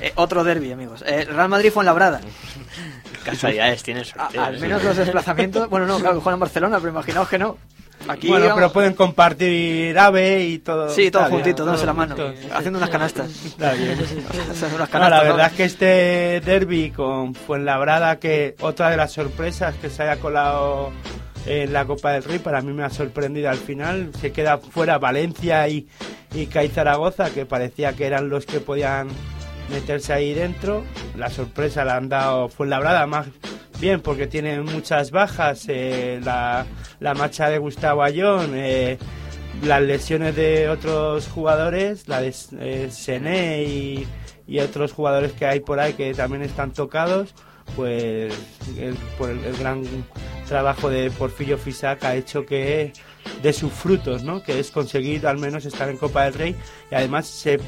[0.00, 1.02] Eh, otro derby, amigos.
[1.06, 2.20] Eh, Real Madrid fue en Labrada.
[3.24, 4.42] Casualidades, tiene sorteo.
[4.44, 5.68] Al menos los desplazamientos.
[5.68, 7.56] Bueno, no, claro que juegan en Barcelona, pero imaginaos que no.
[8.08, 10.90] Aquí, bueno, pero pueden compartir AVE y todo.
[10.90, 12.34] Sí, todos juntitos, dándose la mano, juntos.
[12.52, 13.30] haciendo unas canastas.
[13.44, 13.98] Está bien.
[13.98, 15.22] Unas No, canastas, la ¿no?
[15.24, 20.16] verdad es que este derby con Fuenlabrada, que otra de las sorpresas que se haya
[20.20, 20.92] colado
[21.46, 24.10] en la Copa del Rey, para mí me ha sorprendido al final.
[24.20, 25.86] Se queda fuera Valencia y,
[26.34, 29.08] y CAI Zaragoza, que parecía que eran los que podían
[29.70, 30.84] meterse ahí dentro.
[31.16, 33.26] La sorpresa la han dado Fuenlabrada, más
[33.84, 35.66] bien porque tiene muchas bajas.
[35.68, 36.64] eh, la,
[37.00, 38.52] la marcha de Gustavo Ayón.
[38.54, 38.96] eh,
[39.62, 44.06] las lesiones de otros jugadores, la de eh, Sené y,
[44.46, 47.34] y otros jugadores que hay por ahí que también están tocados,
[47.76, 48.34] pues
[48.78, 49.84] el, por el, el gran
[50.48, 52.92] trabajo de Porfirio Fisac ha hecho que
[53.42, 54.42] de sus frutos, ¿no?
[54.42, 56.56] que es conseguir al menos estar en Copa del Rey
[56.90, 57.60] y además se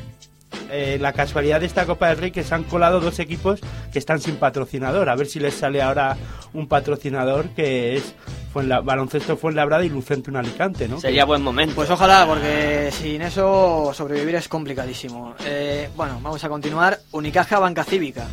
[0.70, 3.60] eh, la casualidad de esta Copa del Rey que se han colado dos equipos
[3.92, 5.08] que están sin patrocinador.
[5.08, 6.16] A ver si les sale ahora
[6.52, 8.14] un patrocinador que es
[8.54, 11.00] Fuenla- Baloncesto Fuenlabrada y Lucentum Alicante, ¿no?
[11.00, 11.74] Sería buen momento.
[11.74, 15.34] Pues ojalá, porque sin eso sobrevivir es complicadísimo.
[15.44, 16.98] Eh, bueno, vamos a continuar.
[17.12, 18.26] Unicaja Banca Cívica.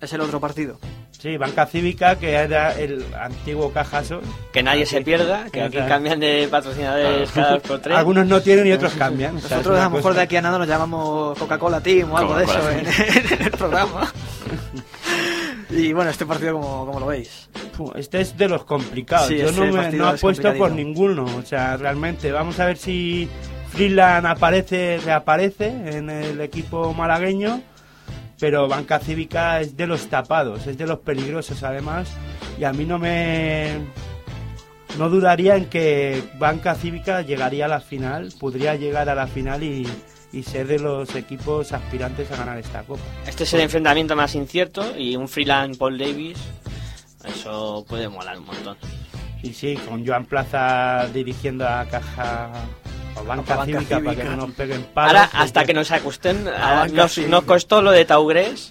[0.00, 0.78] Es el otro partido.
[1.26, 4.20] Sí, Banca Cívica, que era el antiguo Cajaso.
[4.52, 7.96] Que nadie se pierda, que aquí cambian de patrocinadores cada dos por tres.
[7.96, 9.34] Algunos no tienen y otros cambian.
[9.36, 11.80] O sea, es Nosotros a lo mejor cosa- de aquí a nada nos llamamos Coca-Cola
[11.80, 14.12] Team o algo de eso en, en el programa.
[15.70, 17.48] y bueno, este partido, como, como lo veis?
[17.96, 19.26] Este es de los complicados.
[19.26, 21.24] Sí, Yo este no, me, no es apuesto por ninguno.
[21.24, 22.30] O sea, realmente.
[22.30, 23.28] Vamos a ver si
[23.70, 27.62] Freeland aparece, reaparece en el equipo malagueño.
[28.38, 32.08] Pero Banca Cívica es de los tapados, es de los peligrosos además.
[32.58, 33.78] Y a mí no me.
[34.98, 39.62] No dudaría en que Banca Cívica llegaría a la final, podría llegar a la final
[39.62, 39.86] y,
[40.32, 43.02] y ser de los equipos aspirantes a ganar esta copa.
[43.26, 46.38] Este es el enfrentamiento más incierto y un freelance Paul Davis,
[47.24, 48.76] eso puede molar un montón.
[49.42, 52.52] Y sí, con Joan Plaza dirigiendo a Caja
[53.20, 54.22] o Banca, Banca Cívica, para Cívica.
[54.22, 55.08] que no nos peguen palos.
[55.14, 58.70] Ahora, porque- hasta que nos acusten, A nos, nos costó lo de Taugres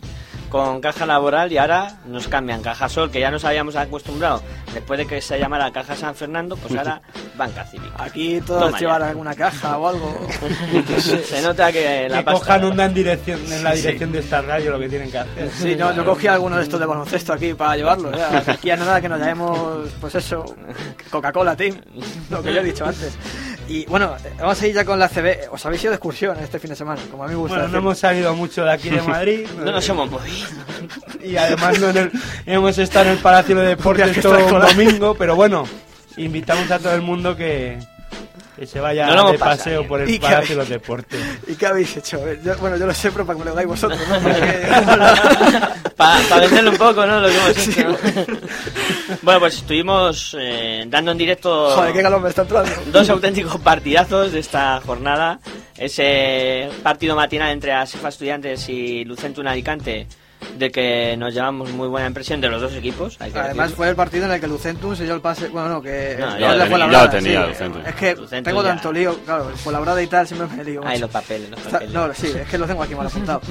[0.49, 4.41] con Caja Laboral y ahora nos cambian Caja Sol, que ya nos habíamos acostumbrado
[4.73, 7.01] después de que se llamara Caja San Fernando, pues ahora
[7.35, 7.91] Banca Cívica.
[8.01, 9.07] Aquí todos Toma llevan ya.
[9.09, 10.27] alguna caja o algo.
[11.25, 12.39] Se nota que la que pasta...
[12.39, 13.77] cojan onda en, dirección, en la Sí.
[13.81, 15.49] dirección de esta radio lo que tienen que hacer.
[15.51, 18.11] Sí, no, yo cogí alguno de estos de baloncesto aquí para llevarlo.
[18.15, 18.43] ya.
[18.47, 20.45] Aquí a nada que nos llamemos, pues eso,
[21.09, 21.81] Coca-Cola Team,
[22.29, 23.17] lo que yo he dicho antes.
[23.67, 25.49] Y bueno, vamos a ir ya con la CB.
[25.51, 27.55] Os habéis ido de excursión este fin de semana, como a mí me gusta.
[27.57, 29.47] Bueno, no hemos salido mucho de aquí de Madrid.
[29.57, 30.47] No nos hemos movido.
[31.23, 32.11] Y además no en el-
[32.45, 35.65] hemos estado en el Palacio de Deportes todo un domingo, pero bueno,
[36.17, 37.79] invitamos a todo el mundo que,
[38.55, 39.89] que se vaya No de paseo bien.
[39.89, 41.19] por el ¿Y qué Palacio habéis- de los Deportes.
[41.47, 42.21] ¿Y qué habéis hecho?
[42.43, 43.99] Yo- bueno, yo lo sé, pero para que me lo digáis vosotros.
[44.07, 45.91] ¿no?
[45.97, 47.19] Para venderlo un poco, ¿no?
[47.19, 47.97] Lo que hemos hecho.
[49.21, 52.71] bueno, pues estuvimos eh, dando en directo Joder, qué calor me está entrando.
[52.87, 55.39] dos auténticos partidazos de esta jornada.
[55.77, 60.07] Ese partido matinal entre Asefa Estudiantes y Lucentum Alicante,
[60.57, 63.17] de que nos llevamos muy buena impresión de los dos equipos.
[63.19, 63.75] hay que Además decirlo.
[63.77, 66.39] fue el partido en el que Lucentum selló el pase, bueno, no, que No, es
[66.39, 67.47] ya lo ya lo tenía sí.
[67.49, 67.81] Lucentum.
[67.85, 68.69] Es que Lucentum tengo ya.
[68.69, 70.81] tanto lío, claro, Fuenlabrada y tal siempre me lío.
[70.85, 71.93] Ay, los papeles, los Está- papeles.
[71.93, 73.41] No, sí, es que lo tengo aquí mal apuntado.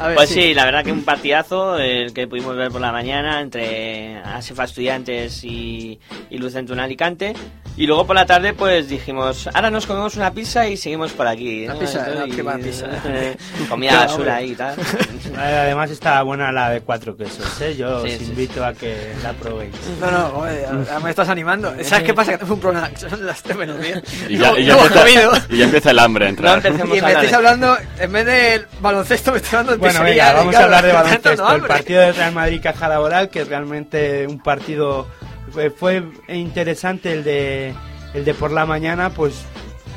[0.00, 2.90] A ver, Pues sí, la verdad que un partidazo el que pudimos ver por la
[2.92, 6.00] mañana entre Asefa Estudiantes y,
[6.30, 7.34] y Lucentum Alicante.
[7.76, 11.26] Y luego por la tarde pues dijimos, ahora nos comemos una pizza y seguimos por
[11.26, 11.64] aquí.
[11.64, 11.80] Una ¿no?
[11.80, 12.86] pizza, Entonces, no, qué va pizza.
[13.68, 14.76] comida basura ahí y tal.
[15.38, 17.74] Además está buena la de cuatro quesos, ¿eh?
[17.74, 19.74] Yo Sí, os sí, invito a que la probéis.
[19.98, 20.44] No, no,
[20.84, 21.72] ya me estás animando.
[21.82, 22.32] ¿Sabes qué pasa?
[22.32, 22.90] Que tengo un problema.
[22.96, 24.02] Son las 3 menos 10.
[24.28, 26.62] Y ya, y ya No empieza, y ya empieza el hambre a entrar.
[26.66, 30.38] Y me estáis hablando, en vez del baloncesto, me estáis hablando de Bueno, pizzería, venga,
[30.40, 31.54] vamos a hablar de baloncesto.
[31.54, 35.06] El partido de Real Madrid Caja Laboral, que realmente un partido
[35.52, 37.74] fue, fue interesante el de
[38.14, 39.34] el de por la mañana, pues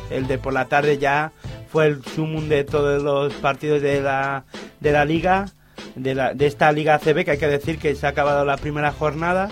[0.09, 1.31] el de por la tarde ya
[1.71, 4.45] fue el sumum de todos los partidos de la
[4.79, 5.47] de la liga,
[5.95, 8.57] de, la, de esta liga ACB, que hay que decir que se ha acabado la
[8.57, 9.49] primera jornada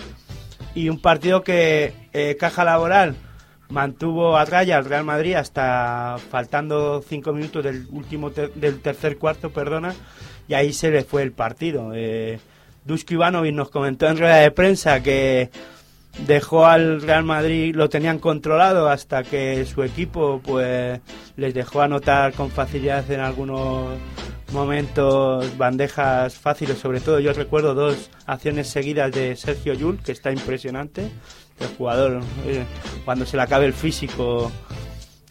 [0.74, 3.14] y un partido que eh, Caja Laboral
[3.68, 9.50] mantuvo a raya al Real Madrid hasta faltando cinco minutos del último del tercer cuarto,
[9.50, 9.94] perdona,
[10.48, 11.92] y ahí se le fue el partido.
[11.94, 12.38] Eh,
[12.84, 15.50] Dusko Ivanovic nos comentó en rueda de prensa que
[16.26, 21.00] dejó al Real Madrid, lo tenían controlado hasta que su equipo pues
[21.36, 23.98] les dejó anotar con facilidad en algunos
[24.54, 30.32] momentos bandejas fáciles, sobre todo yo recuerdo dos acciones seguidas de Sergio Yul, que está
[30.32, 31.10] impresionante.
[31.60, 32.64] El jugador, eh,
[33.04, 34.50] cuando se le acabe el físico,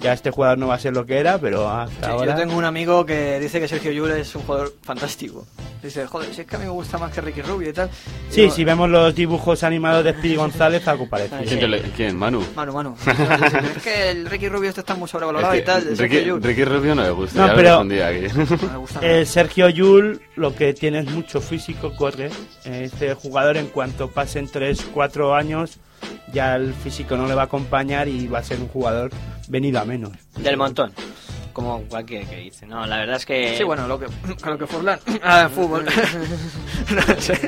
[0.04, 2.32] ya este jugador no va a ser lo que era, pero hasta Sí, ahora...
[2.34, 5.46] Yo tengo un amigo que dice que Sergio Llull es un jugador fantástico.
[5.82, 7.90] Dice, joder, si es que a mí me gusta más que Ricky Rubio y tal.
[8.30, 11.42] Sí, Digo, si vemos los dibujos animados de Speedy González, algo parecido.
[11.46, 12.16] ¿Quién, te le- quién?
[12.18, 12.42] Manu.
[12.56, 12.96] Manu, Manu.
[13.76, 15.98] es que el Ricky Rubio este está muy sobrevalorado Es que y tal.
[15.98, 16.44] Ricky, Llull.
[16.44, 17.86] Ricky Rubio no le gusta, No, pero-
[19.02, 22.30] Eh, Sergio Yul lo que tiene es mucho físico, corre.
[22.66, 25.78] Este jugador en cuanto pasen 3-4 años
[26.34, 29.12] ya el físico no le va a acompañar y va a ser un jugador
[29.48, 30.12] venido a menos.
[30.36, 30.92] Del montón.
[31.54, 32.66] Como cualquier que dice.
[32.66, 33.56] No, la verdad es que...
[33.56, 34.08] Sí, bueno, lo que,
[34.42, 35.00] con lo que Furlan.
[35.24, 35.86] Ah, fútbol.
[36.90, 37.40] no sé.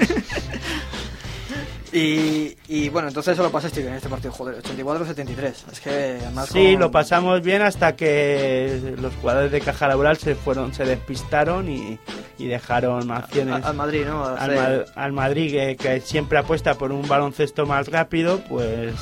[1.98, 5.54] Y, y bueno, entonces eso lo pasaste bien en este partido, joder, 84-73.
[5.72, 5.90] Es que
[6.22, 6.50] además.
[6.52, 10.84] Sí, con- lo pasamos bien hasta que los jugadores de Caja Laboral se fueron, se
[10.84, 11.98] despistaron y,
[12.38, 14.26] y dejaron acciones a- al Madrid, ¿no?
[14.26, 18.94] al, Ma- al Madrid que, que siempre apuesta por un baloncesto más rápido, pues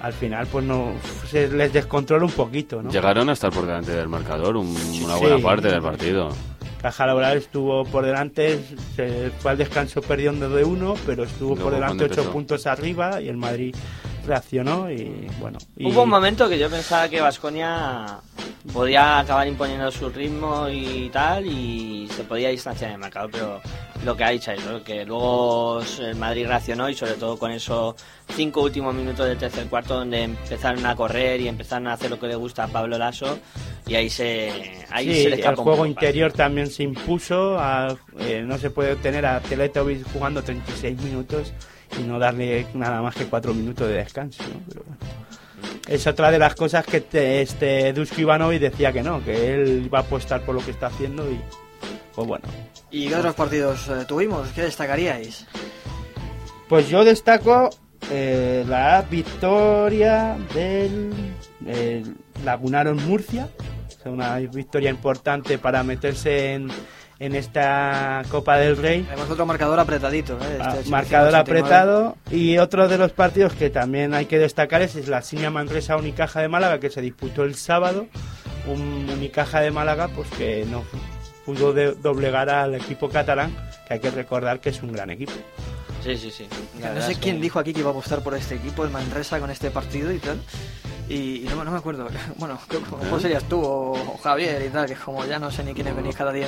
[0.00, 0.92] al final pues no
[1.30, 2.90] se les descontrola un poquito, ¿no?
[2.90, 5.42] Llegaron a estar por delante del marcador un- una buena Sí.
[5.42, 6.30] parte del partido.
[6.84, 8.60] Caja Laboral estuvo por delante,
[8.94, 13.22] se fue al descanso perdiendo de uno, pero estuvo Luego, por delante ocho puntos arriba
[13.22, 13.74] y el Madrid
[14.26, 15.58] reaccionó y bueno.
[15.76, 18.18] y- Hubo un momento que yo pensaba que Vasconia
[18.72, 23.60] podía acabar imponiendo su ritmo y tal y se podía distanciar en el marcador, pero
[24.04, 27.94] lo que ha dicho eso, que luego el Madrid reaccionó y sobre todo con esos
[28.34, 32.18] cinco últimos minutos del tercer cuarto donde empezaron a correr y empezaron a hacer lo
[32.18, 33.38] que le gusta a Pablo Lasso
[33.86, 37.58] y ahí se ahí Sí, se le el juego interior también se impuso.
[37.58, 41.52] a- eh, no se puede tener a Teletubbies jugando 36 minutos
[41.98, 44.42] y no darle nada más que 4 minutos de descanso.
[44.44, 44.60] ¿no?
[44.68, 44.98] Pero bueno.
[45.88, 49.90] Es otra de las cosas que te- este Dusko Ivanovic decía que no, que él
[49.92, 51.38] va a apostar por lo que está haciendo y
[52.14, 52.44] pues bueno.
[52.90, 54.48] ¿Y qué otros partidos eh, tuvimos?
[54.52, 55.46] ¿Qué destacaríais?
[56.68, 57.70] Pues yo destaco
[58.10, 61.12] eh, la victoria del
[61.66, 62.14] el
[62.44, 63.48] Lagunaro en Murcia.
[64.06, 66.68] Una victoria importante para meterse en,
[67.24, 69.02] en esta Copa del Rey.
[69.02, 70.34] Tenemos otro marcador apretadito.
[70.34, 70.58] ¿eh?
[70.60, 71.40] Ah, Este marcador 85-89.
[71.40, 75.50] apretado y otro de los partidos que también hay que destacar es, es la Sinia
[75.50, 78.06] Manresa Unicaja de Málaga que se disputó el sábado
[78.66, 80.84] un Unicaja de Málaga pues que no
[81.46, 83.54] pudo de- doblegar al equipo catalán
[83.86, 85.32] que hay que recordar que es un gran equipo
[86.04, 86.46] Sí, sí, sí.
[86.80, 88.84] La No sé es quién que- dijo aquí que iba a apostar por este equipo,
[88.84, 90.38] el Manresa, con este partido y tal.
[91.08, 92.06] Y, y no, no me acuerdo.
[92.36, 92.58] Bueno,
[92.90, 94.86] ¿cómo serías tú o, o Javier y tal?
[94.86, 96.46] Que como ya no sé ni quiénes venís cada día.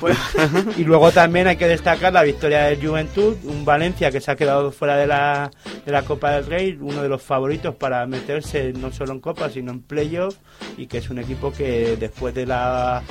[0.00, 0.16] Pues,
[0.76, 4.36] y luego también hay que destacar la victoria del Juventud, un Valencia que se ha
[4.36, 5.50] quedado fuera de la,
[5.84, 9.48] de la Copa del Rey, uno de los favoritos para meterse no solo en Copa,
[9.50, 10.36] sino en playoff,
[10.76, 13.02] y que es un equipo que después de la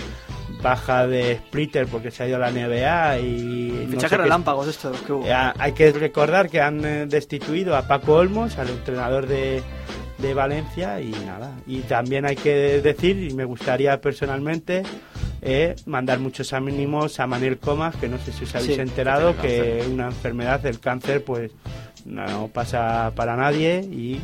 [0.62, 3.72] baja de Splitter porque se ha ido a la NBA y...
[3.86, 5.26] no fichajes sé relámpagos estos los que hubo.
[5.26, 9.62] Eh, hay que recordar que han eh, destituido a Paco Olmos, al entrenador de,
[10.18, 11.51] de Valencia, y nada.
[11.68, 14.84] Y también hay que decir, y me gustaría personalmente,
[15.43, 19.38] eh, mandar muchos ánimos a Manuel Comas, que no sé si os habéis Sí, enterado,
[19.38, 21.51] que una enfermedad, el cáncer, pues
[22.05, 24.20] no pasa para nadie y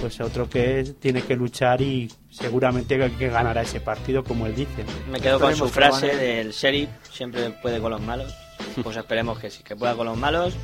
[0.00, 4.54] pues otro que es- tiene que luchar y seguramente que, ganará ese partido como él
[4.54, 4.84] dice.
[5.08, 8.34] Me quedo con su frase del sheriff, siempre puede con los malos.
[8.82, 10.54] Pues esperemos que sí, que pueda con los malos,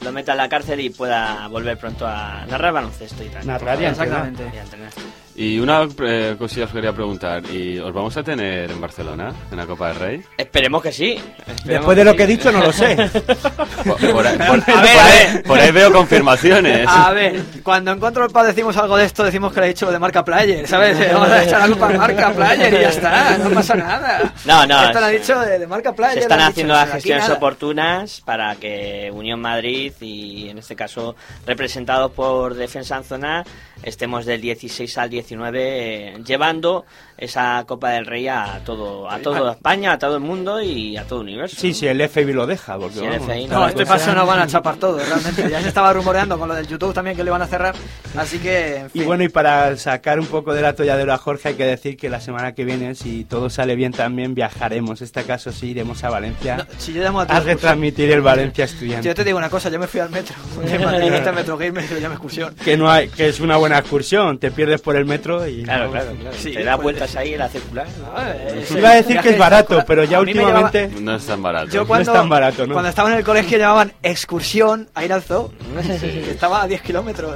[0.00, 3.46] lo meta en la cárcel y pueda volver pronto a narrar baloncesto y tal.
[3.46, 4.28] Narrar y a entrenar.
[4.28, 4.56] Exactamente.
[4.56, 4.92] Y entrenar.
[5.40, 7.44] Y una eh, cosilla os quería preguntar.
[7.46, 10.22] ¿Y os vamos a tener en Barcelona, en la Copa del Rey?
[10.36, 11.12] Esperemos que sí.
[11.12, 12.96] esperemos Después de lo que he dicho no lo sé.
[13.84, 15.42] Por, por ahí, por- A ver, por a ahí- ver.
[15.44, 16.86] por ahí veo confirmaciones.
[16.88, 19.86] A ver, cuando en Control Pad decimos algo de esto, decimos que le he dicho
[19.86, 20.98] lo de marca player, ¿sabes?
[21.12, 24.34] Vamos a echar la culpa a marca player y ya está, no pasa nada.
[24.44, 26.14] No, no, Esto lo ha dicho de, de marca player.
[26.14, 30.74] Se están lo haciendo dicho, las gestiones oportunas para que Unión Madrid y en este
[30.74, 31.14] caso
[31.46, 33.44] representados por Defensa en Zona
[33.82, 35.60] estemos del 16 al 19
[36.14, 36.84] eh, llevando
[37.18, 41.04] esa Copa del Rey a todo a toda España, a todo el mundo y a
[41.04, 41.56] todo el universo.
[41.58, 42.78] Sí, sí, el FBI lo deja.
[42.78, 45.48] Porque, Sí, el No, la este paso no van a chapar todo, realmente.
[45.50, 47.74] Ya se estaba rumoreando con lo del YouTube también que le van a cerrar,
[48.16, 49.06] así que, en Y fin.
[49.06, 52.20] bueno, y para sacar un poco del atolladero a Jorge, hay que decir que la
[52.20, 55.00] semana que viene, si todo sale bien, también viajaremos.
[55.00, 58.20] En este caso, sí, iremos a Valencia No, si yo llamo a a retransmitir el
[58.20, 59.06] Valencia Estudiante.
[59.08, 60.34] Yo te digo una cosa, yo me fui al metro.
[60.84, 62.54] Madrid hasta Metro Game se llama excursión.
[62.64, 65.62] Que, no hay, que es una buena excursión, te pierdes por el metro y...
[65.64, 66.36] Claro, no- claro, claro.
[66.38, 67.86] Sí, Te da pues- ahí en la circular.
[68.18, 71.70] Eh, Iba a decir que es barato, pero ya llevaba- últimamente No es tan barato.
[71.70, 72.74] Yo cuando, es tan barato, ¿no?
[72.74, 75.52] cuando estaba en el colegio llamaban excursión a ir al zoo.
[76.28, 77.34] estaba a 10 kilómetros.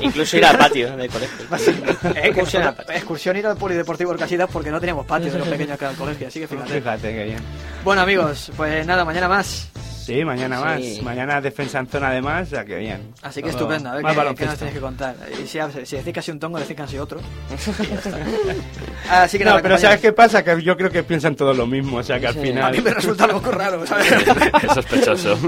[0.00, 1.34] Incluso ir al patio del colegio.
[2.16, 5.84] Eh, nosotros- excursión ir al polideportivo Orcasitas porque no teníamos patio de los pequeños que
[5.84, 6.74] era el colegio, así que fíjate.
[6.80, 7.38] Fíjate que bien.
[7.84, 9.68] Bueno amigos, pues nada, mañana más.
[10.04, 10.62] Sí, mañana Sí.
[10.96, 11.02] más.
[11.04, 13.12] Mañana defensa en zona además, o sea que bien.
[13.22, 15.16] Así que Todo- estupendo, a ver más qué, nos tenéis que contar.
[15.42, 17.20] Y si, si decís sido un tongo, decís sido otro.
[19.10, 20.42] Así que No, nada, pero ¿sabes qué pasa?
[20.42, 22.40] Que yo creo que piensan todos lo mismo, o sea que al Sí.
[22.40, 22.72] A final...
[22.72, 24.12] mí me resulta algo raro, ¿sabes?
[24.62, 25.38] Es sospechoso.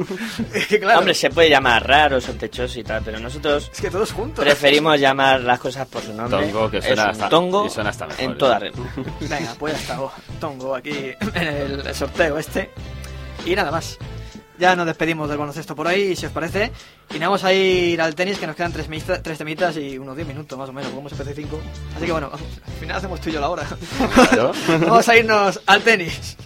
[0.54, 3.90] Es que claro, Hombre, se puede llamar raro, sospechoso y tal, pero nosotros es que
[3.90, 4.44] todos juntos.
[4.44, 6.46] preferimos llamar las cosas por su nombre.
[6.46, 8.34] Tongo, que Es suena un hasta- tongo y suena hasta mejor, en ¿eh?
[8.34, 8.82] toda regla.
[9.20, 11.46] Venga, pues ya está, oh, tongo aquí en
[11.86, 12.70] el sorteo este.
[13.44, 13.98] Y nada más.
[14.58, 16.72] Ya nos despedimos del baloncesto por ahí, si os parece.
[17.14, 20.16] Y vamos a ir al tenis, que nos quedan tres, mita- tres temitas y unos
[20.16, 21.60] 10 minutos más o menos, porque hemos empezado 5.
[21.96, 22.30] Así que bueno,
[22.66, 23.64] al final hacemos tú y yo la hora.
[24.80, 26.36] Vamos a irnos al tenis.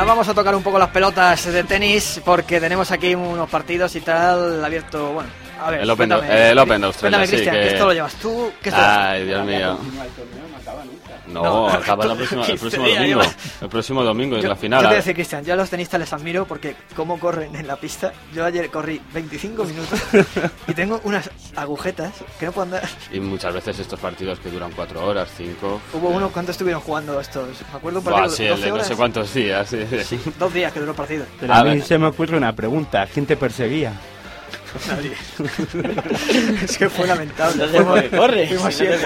[0.00, 3.94] Ya vamos a tocar un poco las pelotas de tenis porque tenemos aquí unos partidos
[3.96, 5.12] y tal abierto.
[5.12, 5.28] Bueno,
[5.62, 5.80] a ver.
[5.80, 8.14] El Open cuéntame, el Open de Australia, Cuéntame, sí, Cristian, que- que esto lo llevas
[8.14, 8.50] tú.
[8.62, 9.78] ¿Qué Ay, Dios mío.
[11.32, 13.20] No, acaba la próxima- el 15 próximo domingo.
[13.62, 14.80] El próximo domingo es Yo, la yo final.
[14.80, 17.66] te voy a decir, Cristian, yo a los tenistas les admiro porque cómo corren en
[17.66, 18.12] la pista.
[18.34, 20.00] Yo ayer corrí 25 minutos
[20.66, 22.88] y tengo unas agujetas que no puedo andar.
[23.12, 25.80] Y muchas veces estos partidos que duran cuatro horas, cinco.
[25.92, 27.48] Hubo uno, ¿cuánto estuvieron jugando estos?
[27.72, 28.86] Me acuerdo un partido Buah, sí, de el 12 de no horas.
[28.88, 29.68] sé cuántos días.
[30.04, 30.20] sí.
[30.38, 31.24] Dos días que duró el partido.
[31.38, 33.06] Pero a mí se me ocurre una pregunta.
[33.12, 33.92] ¿Quién te perseguía?
[34.88, 35.12] Nadie.
[36.64, 37.66] es que fue lamentable.
[37.82, 38.48] ¿por qué corres?
[38.48, 38.98] Fuimos siete.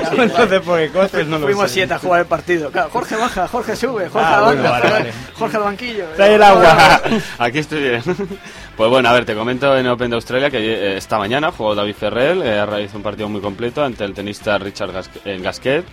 [0.60, 1.26] ¿por qué corres?
[1.26, 2.70] No lo Fuimos siete a jugar el partido.
[2.70, 5.12] Claro, Jorge baja, Jorge sube, Jorge Ah, a la bueno, banca, vale, Jorge- vale.
[5.34, 6.04] Jorge al banquillo.
[6.16, 7.00] Trae el agua.
[7.38, 8.02] Aquí estoy bien.
[8.76, 11.76] Pues bueno, a ver, te comento en Open de Australia que eh, esta mañana jugó
[11.76, 15.84] David Ferrer, eh, ha realizado un partido muy completo ante el tenista Richard Gas- Gasquet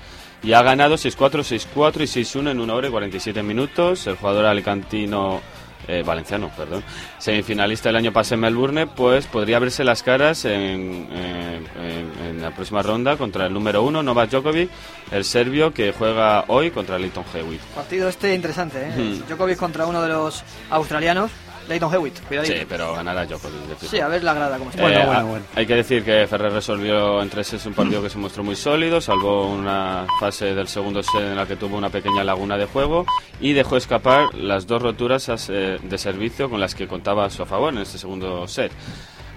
[0.42, 1.44] y ha ganado 6-4,
[1.76, 4.08] 6-4 y 6-1 en 1 hora y 47 minutos.
[4.08, 5.42] El jugador alicantino,
[5.88, 6.84] eh, valenciano, perdón,
[7.18, 12.52] semifinalista del año pasado en Melbourne, pues podría verse las caras en, en- en la
[12.52, 14.70] próxima ronda contra el número 1, Novak Djokovic,
[15.12, 17.62] el serbio que juega hoy contra Leighton Hewitt.
[17.76, 18.92] Partido este interesante, ¿eh?
[18.96, 19.28] Hmm.
[19.28, 21.32] Djokovic contra uno de los australianos,
[21.72, 22.20] Leighton Hewitt.
[22.28, 22.54] Cuidadito.
[22.54, 23.62] Sí, pero ganará Djokovic.
[23.68, 23.92] de fijo.
[23.92, 24.90] Sí, a ver la grada cómo está.
[24.92, 28.18] Eh, a- Hay que decir que Ferrer resolvió en tres sets un partido que se
[28.18, 32.24] mostró muy sólido, salvó una fase del segundo set en la que tuvo una pequeña
[32.24, 33.06] laguna de juego
[33.40, 37.30] y dejó escapar las dos roturas as- eh, de servicio con las que contaba a
[37.30, 38.72] su favor en este segundo set.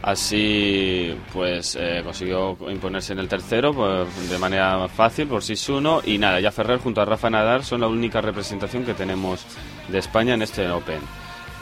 [0.07, 6.18] Así, pues eh, consiguió imponerse en el tercero pues, de manera fácil por 6-1 y
[6.18, 9.47] nada, ya Ferrer junto a Rafa Nadal son la única representación que tenemos
[9.89, 11.01] de España en este Open.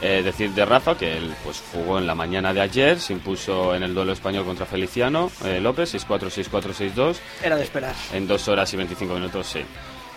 [0.05, 3.73] Eh, decir de Rafa que él pues jugó en la mañana de ayer, se impuso
[3.73, 7.95] en el duelo español contra Feliciano eh, López 6-4, 6-4, 6-2 Era de esperar.
[8.11, 9.61] en 2 horas y 25 minutos, sí.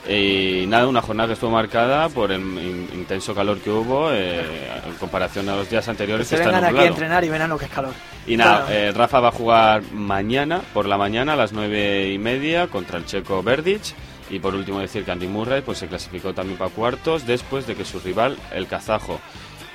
[0.09, 4.45] Y nada, una jornada que estuvo marcada por el in- intenso calor que hubo eh,
[4.87, 7.59] en comparación a los días anteriores que está vengan aquí a entrenar y verán lo
[7.59, 7.93] que es calor.
[8.27, 8.73] Y nada, Claro.
[8.73, 12.99] eh, Rafa va a jugar mañana, por la mañana, a las nueve y media, contra
[12.99, 13.83] el checo Verdic.
[14.31, 17.77] Y por último decir que Andy Murray pues, se clasificó también para cuartos después de
[17.77, 19.21] que su rival, el kazajo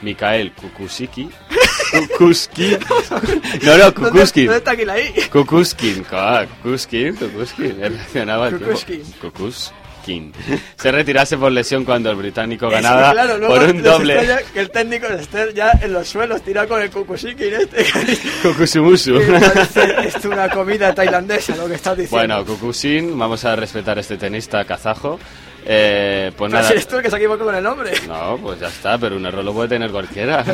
[0.02, 1.30] Mikhail Kukusiki...
[1.92, 2.80] Kukuskin...
[3.64, 4.46] No, no, Kukuskin.
[4.46, 5.12] ¿Dónde está aquí la I?
[5.32, 8.66] Kukuskin, ah, Kukuskin, Kukuskin, al tiempo.
[8.66, 9.04] Kukuskin.
[9.22, 10.34] Kukuskin.
[10.78, 14.40] Se retirase por lesión cuando el británico Es ganaba claro, luego por un doble.
[14.54, 17.86] que el técnico esté ya en los suelos tirado con el kukusiki este.
[18.42, 19.18] Kukusumusu.
[20.06, 22.18] Esto una comida tailandesa, lo que estás diciendo.
[22.18, 25.20] Bueno, Kukusin, vamos a respetar a este tenista kazajo.
[25.66, 26.68] Eh, pues Pero nada.
[26.68, 27.92] si eres tú el que se equivocó con el nombre.
[28.08, 30.44] No, pues ya está, pero un error lo puede tener cualquiera.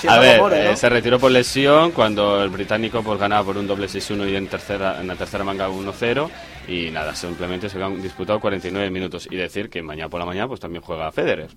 [0.00, 0.76] Si a ver, Moro, eh, ¿no?
[0.76, 4.48] se retiró por lesión cuando el británico pues ganaba por un doble 6-1 y en
[4.48, 6.28] tercera en la tercera manga 1-0
[6.68, 10.48] y nada, simplemente se han disputado 49 minutos y decir que mañana por la mañana
[10.48, 11.48] pues también juega Federer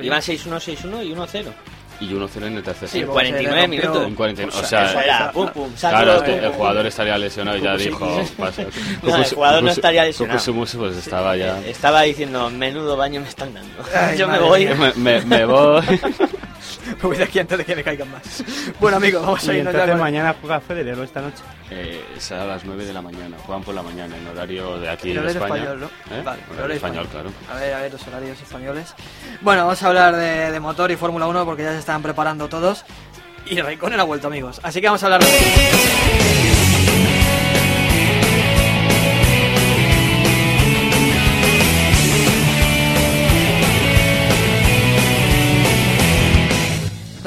[0.00, 1.44] Iban 6-1, 6-1 y 1-0.
[2.02, 3.06] Y 1-0 en el tercer Sí, set.
[3.08, 4.06] 49 minutos.
[4.06, 6.44] En 49, o O sea, sea, eso era pum, pum, saco, claro, es que pum,
[6.44, 8.62] el jugador estaría lesionado y ya dijo pasa.
[9.02, 10.38] No, el jugador no estaría lesionado.
[10.38, 13.70] Kukusumusu, pues estaba ya Estaba diciendo, menudo baño me están dando.
[13.94, 14.66] Ay, Yo me voy.
[14.66, 15.82] me, me- me voy.
[16.86, 18.44] Me voy de aquí antes de que me caigan más.
[18.80, 21.42] Bueno, amigos, vamos a irnos ya con- mañana juega Federer o esta noche.
[21.70, 24.88] Eh, será a las 9 de la mañana, juegan por la mañana en horario de
[24.90, 25.62] aquí En de horario España.
[25.62, 25.86] español, ¿no?
[26.16, 26.22] ¿Eh?
[26.24, 27.32] Vale, horario horario español, español.
[27.46, 27.58] claro.
[27.58, 28.94] A ver, a ver los horarios españoles.
[29.40, 32.48] Bueno, vamos a hablar de, de motor y Fórmula 1 porque ya se están preparando
[32.48, 32.84] todos.
[33.46, 34.60] Y Raikkonen ha vuelto, amigos.
[34.62, 36.51] Así que vamos a hablar de...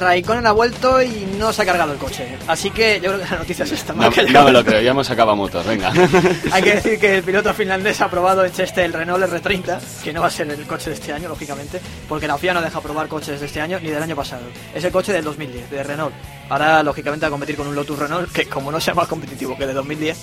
[0.05, 2.37] Raikkonen ha vuelto y no se ha cargado el coche.
[2.47, 3.93] Así que yo creo que la noticia es esta.
[3.93, 5.91] No, que no me lo creo, ya hemos acabado motor, venga.
[6.51, 10.13] Hay que decir que el piloto finlandés ha probado en Cheste el Renault R30, que
[10.13, 12.79] no va a ser el coche de este año, lógicamente, porque la FIA no deja
[12.81, 14.43] probar coches de este año ni del año pasado.
[14.75, 16.13] Es el coche del 2010, de Renault.
[16.49, 19.57] Ahora, lógicamente, va a competir con un Lotus Renault, que como no sea más competitivo
[19.57, 20.17] que de 2010,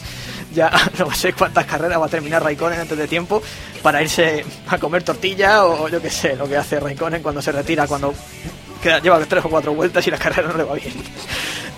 [0.54, 3.42] ya no sé cuántas carreras va a terminar Raikkonen antes de tiempo
[3.82, 7.50] para irse a comer tortilla o yo qué sé, lo que hace Raikkonen cuando se
[7.50, 8.14] retira, cuando
[8.82, 10.92] queda- lleva tres o cuatro vueltas y la carrera no le va bien.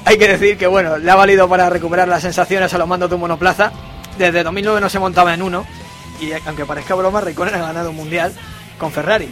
[0.06, 3.08] Hay que decir que bueno, le ha valido para recuperar las sensaciones a los mandos
[3.08, 3.72] de un monoplaza.
[4.18, 5.64] Desde 2009 no se montaba en uno
[6.20, 8.32] y aunque parezca broma, Raikkonen ha ganado un mundial
[8.78, 9.28] con Ferrari.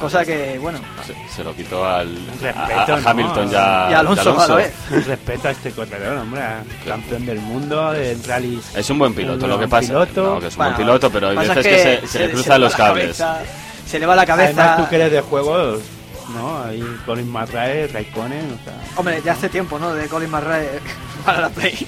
[0.00, 2.98] Cosa que, bueno, Se, se lo quitó al Respeto.
[3.08, 4.74] Hamilton ya Y a Alonso a la vez.
[4.90, 6.42] Respeto a este corredor, hombre.
[6.86, 8.60] Campeón del mundo, del rally.
[8.74, 10.34] Es un buen piloto, Un lo que pasa piloto.
[10.34, 12.30] no, que es un Bueno, buen piloto, pero hay veces es que, se, se le
[12.32, 13.16] cruzan los cables.
[13.16, 13.38] cabeza,
[13.86, 14.76] se le va la Además, cabeza.
[14.76, 15.80] tú que eres de juegos,
[16.34, 16.62] ¿no?
[16.62, 18.74] Ahí Colin McRae, Raikkonen, o sea...
[18.96, 19.94] Hombre, ya hace tiempo, ¿no?
[19.94, 20.80] De Colin McRae
[21.24, 21.86] para la Play.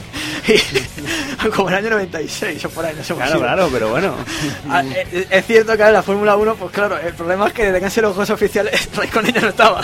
[1.54, 4.14] Como el año 96 o por ahí, no sé Claro, claro, pero bueno.
[4.70, 4.82] Ah,
[5.12, 7.78] Es es cierto que en la Fórmula 1, pues claro, el problema es que desde
[7.78, 9.80] que han sido los juegos oficiales, Raikkonen ya no estaba.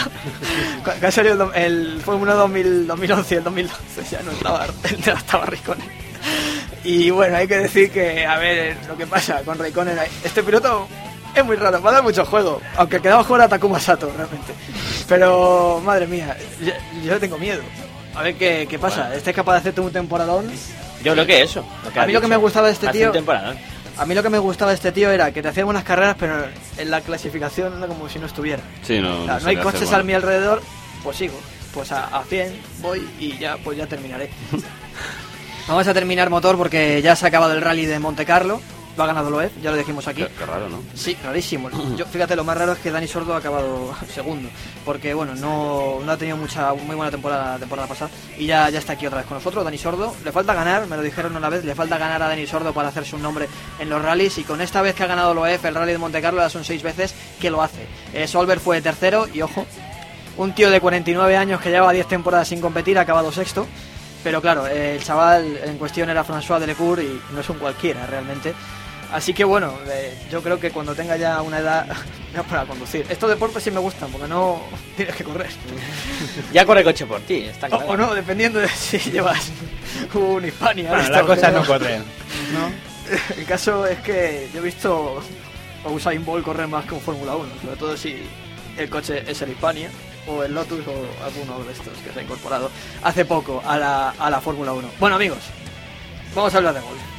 [0.84, 4.66] Cu- Que ha salido el, el Fórmula 2000, 2011 y el 2012, ya no estaba,
[5.05, 5.88] ya no estaba Raikkonen.
[6.84, 10.86] Y bueno, hay que decir que, a ver, lo que pasa con Raikkonen, este piloto
[11.41, 12.61] Es muy raro, va a dar mucho juego.
[12.76, 14.53] Aunque quedaba fuera Takuma Sato, realmente.
[15.09, 16.72] Pero, madre mía, yo,
[17.05, 17.62] yo tengo miedo.
[18.14, 19.14] A ver qué, qué pasa.
[19.14, 20.49] ¿Este es capaz de hacerte un temporadón?
[21.03, 21.64] Yo creo que eso.
[21.93, 23.12] que A mí lo que me gustaba de este Hace tío-.
[23.97, 26.16] A mí lo que me gustaba de este tío era que te hacía buenas carreras,
[26.18, 26.47] pero
[26.78, 28.62] en la clasificación era como si no estuviera.
[28.82, 29.97] Sí, no, O sea, no no hay coches bueno.
[29.99, 30.62] a mi alrededor,
[31.03, 31.39] pues sigo.
[31.72, 34.30] Pues a, a 100 voy y ya, pues ya terminaré.
[35.68, 38.61] Vamos a terminar motor porque ya se ha acabado el rally de Monte Carlo.
[38.97, 40.22] Lo ha ganado Loeb, ya lo dijimos aquí.
[40.22, 40.80] Qué, qué raro, ¿no?
[40.95, 41.68] Sí, rarísimo.
[41.97, 44.49] Yo, fíjate, lo más raro es que Dani Sordo ha acabado segundo,
[44.84, 48.70] porque bueno, no, no ha tenido mucha muy buena temporada la temporada pasada y ya,
[48.70, 50.14] ya está aquí otra vez con nosotros, Dani Sordo.
[50.24, 52.88] Le falta ganar, me lo dijeron una vez, le falta ganar a Dani Sordo para
[52.88, 53.49] hacerse un nombre
[53.80, 56.22] en los rallies y con esta vez que ha ganado Loef, el rally de Monte
[56.22, 57.86] Carlo ya son seis veces que lo hace.
[58.12, 59.66] Eh, Solver fue tercero y ojo,
[60.36, 63.66] un tío de 49 años que lleva 10 temporadas sin competir ha acabado sexto.
[64.22, 68.55] Pero claro, el chaval en cuestión era François Delecourt y no es un cualquiera realmente.
[69.15, 71.87] Así que bueno, eh, yo creo que cuando tenga ya una edad
[72.35, 73.07] no para conducir.
[73.09, 74.61] Estos deportes sí me gustan porque no
[74.97, 75.51] tienes que correr.
[76.53, 77.87] Ya corre coche por ti, está claro.
[77.87, 79.53] o no, dependiendo de si llevas
[80.15, 80.89] un Hispania.
[80.89, 82.95] Bueno, esto, la cosa pero- no corre, ¿no?
[83.37, 85.23] El caso es que yo he visto
[85.85, 88.17] a Usain Bolt correr más que un Fórmula 1, sobre todo si
[88.77, 89.91] el coche es el Hispania
[90.27, 92.69] o el Lotus o alguno de estos que se ha incorporado
[93.05, 94.89] hace poco a la, a la Fórmula 1.
[94.99, 95.39] Bueno amigos,
[96.35, 97.14] vamos a hablar de golf.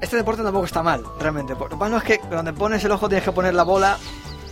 [0.00, 1.54] Este deporte tampoco está mal, realmente.
[1.54, 3.98] Lo malo es que donde pones el ojo tienes que poner la bola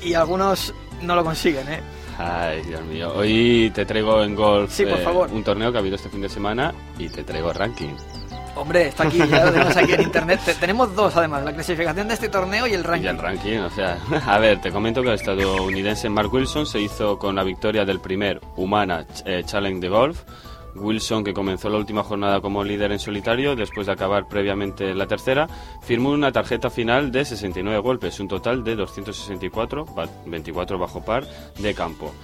[0.02, 1.80] y algunos no lo consiguen, ¿eh?
[2.18, 3.12] Ay, Dios mío.
[3.14, 5.30] Hoy te traigo en golf Sí, por eh, favor.
[5.30, 7.94] un torneo que ha habido este fin de semana y te traigo ranking.
[8.54, 10.40] Hombre, está aquí, ya lo tenemos aquí en internet.
[10.44, 13.08] Te- tenemos dos además, la clasificación de este torneo y el Y ranking.
[13.08, 17.18] el ranking, o sea, a ver, te comento que el estadounidense Mark Wilson se hizo
[17.18, 20.22] con la victoria del primer Humana eh, Challenge de Golf.
[20.74, 25.06] Wilson, que comenzó la última jornada como líder en solitario, después de acabar previamente la
[25.06, 25.46] tercera,
[25.82, 31.26] firmó una tarjeta final de 69 golpes, un total de 264, va- 24 bajo par,
[31.58, 32.14] de campo.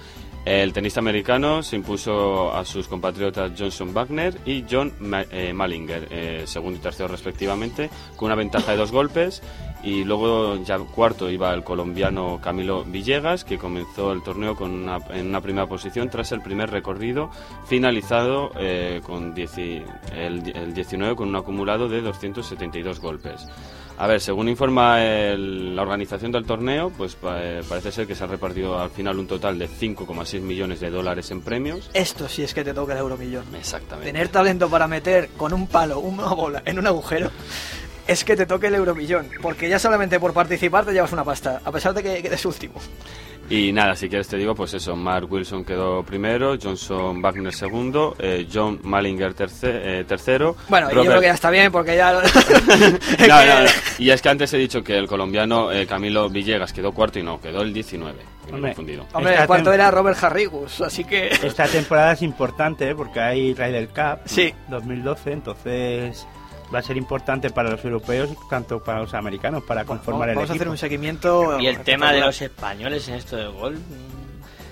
[0.45, 6.07] El tenista americano se impuso a sus compatriotas Johnson Wagner y John Ma- eh, Malinger,
[6.09, 9.43] eh, segundo y tercero respectivamente, con una ventaja de dos golpes.
[9.83, 15.27] Y luego ya cuarto iba el colombiano Camilo Villegas, que comenzó el torneo con en
[15.27, 17.29] una primera posición tras el primer recorrido
[17.67, 23.45] finalizado eh, con el, el 19 con un acumulado de 272 golpes.
[23.99, 28.23] A ver, según informa el- la organización del torneo, pues eh, parece ser que se
[28.23, 31.89] ha repartido al final un total de 5,6 millones de dólares en premios.
[31.93, 33.43] Esto sí es que te toca el euromillón.
[33.55, 34.09] Exactamente.
[34.11, 37.29] Tener talento para meter con un palo una bola en un agujero
[38.07, 39.29] es que te toque el euromillón.
[39.41, 42.75] Porque ya solamente por participar te llevas una pasta, a pesar de que quedes último.
[43.49, 48.15] Y nada, si quieres te digo, pues eso, Mark Wilson quedó primero, Johnson Wagner segundo,
[48.19, 50.55] eh, John Malinger terce- eh, tercero.
[50.67, 52.11] Bueno, yo creo que ya está bien porque ya...
[53.27, 53.69] No, no, no.
[53.97, 57.23] Y es que antes he dicho que el colombiano eh, Camilo Villegas quedó cuarto y
[57.23, 58.13] no, quedó el 19.
[58.13, 59.05] que me he Hombre, confundido.
[59.13, 61.27] Hombre, el cuarto era Robert Harrigus, así que...
[61.29, 62.95] Esta temporada es importante ¿eh?
[62.95, 64.53] porque hay Ryder Cup Sí.
[64.67, 66.27] 2012, entonces
[66.73, 70.41] va a ser importante para los europeos, tanto para los americanos, para conformar Vamos a
[70.41, 70.71] el hacer equipo.
[70.71, 71.59] un seguimiento...
[71.59, 73.79] Y el tema de los españoles en esto del golf.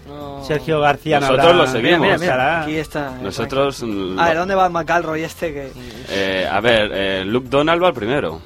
[0.08, 0.44] No...
[0.46, 2.00] Sergio García no Nosotros lo seguimos.
[2.00, 3.18] Mira, mira, mira, estará- aquí está.
[3.18, 3.84] el Nosotros...
[3.84, 5.72] mm, A ver, ¿dónde va McElroy este que...?
[6.10, 8.40] eh, a ver, eh, Luke Donald va al primero.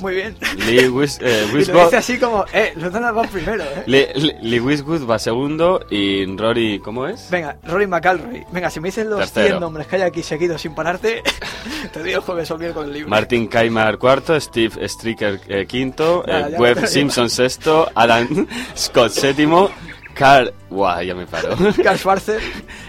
[0.00, 0.36] Muy bien.
[0.66, 4.60] Lee Wis- eh, y lo Wisgood- dice así como, eh, van primero, eh.
[4.60, 7.28] Wisgood va segundo y Rory, ¿cómo es?
[7.30, 8.44] Venga, Rory McIlroy.
[8.52, 9.46] Venga, si me dices los Tercero.
[9.48, 11.22] 100 nombres que hay aquí seguidos sin pararte,
[11.92, 13.08] te digo jueves o miércoles libre.
[13.08, 19.70] Martin Kaimar cuarto, Steve Stricker eh, quinto, Nada, eh, Webb Simpson sexto, Adam Scott séptimo,
[20.14, 20.52] Carl...
[20.68, 21.56] Buah, ya me paro.
[21.82, 22.40] Carl Schwarzer.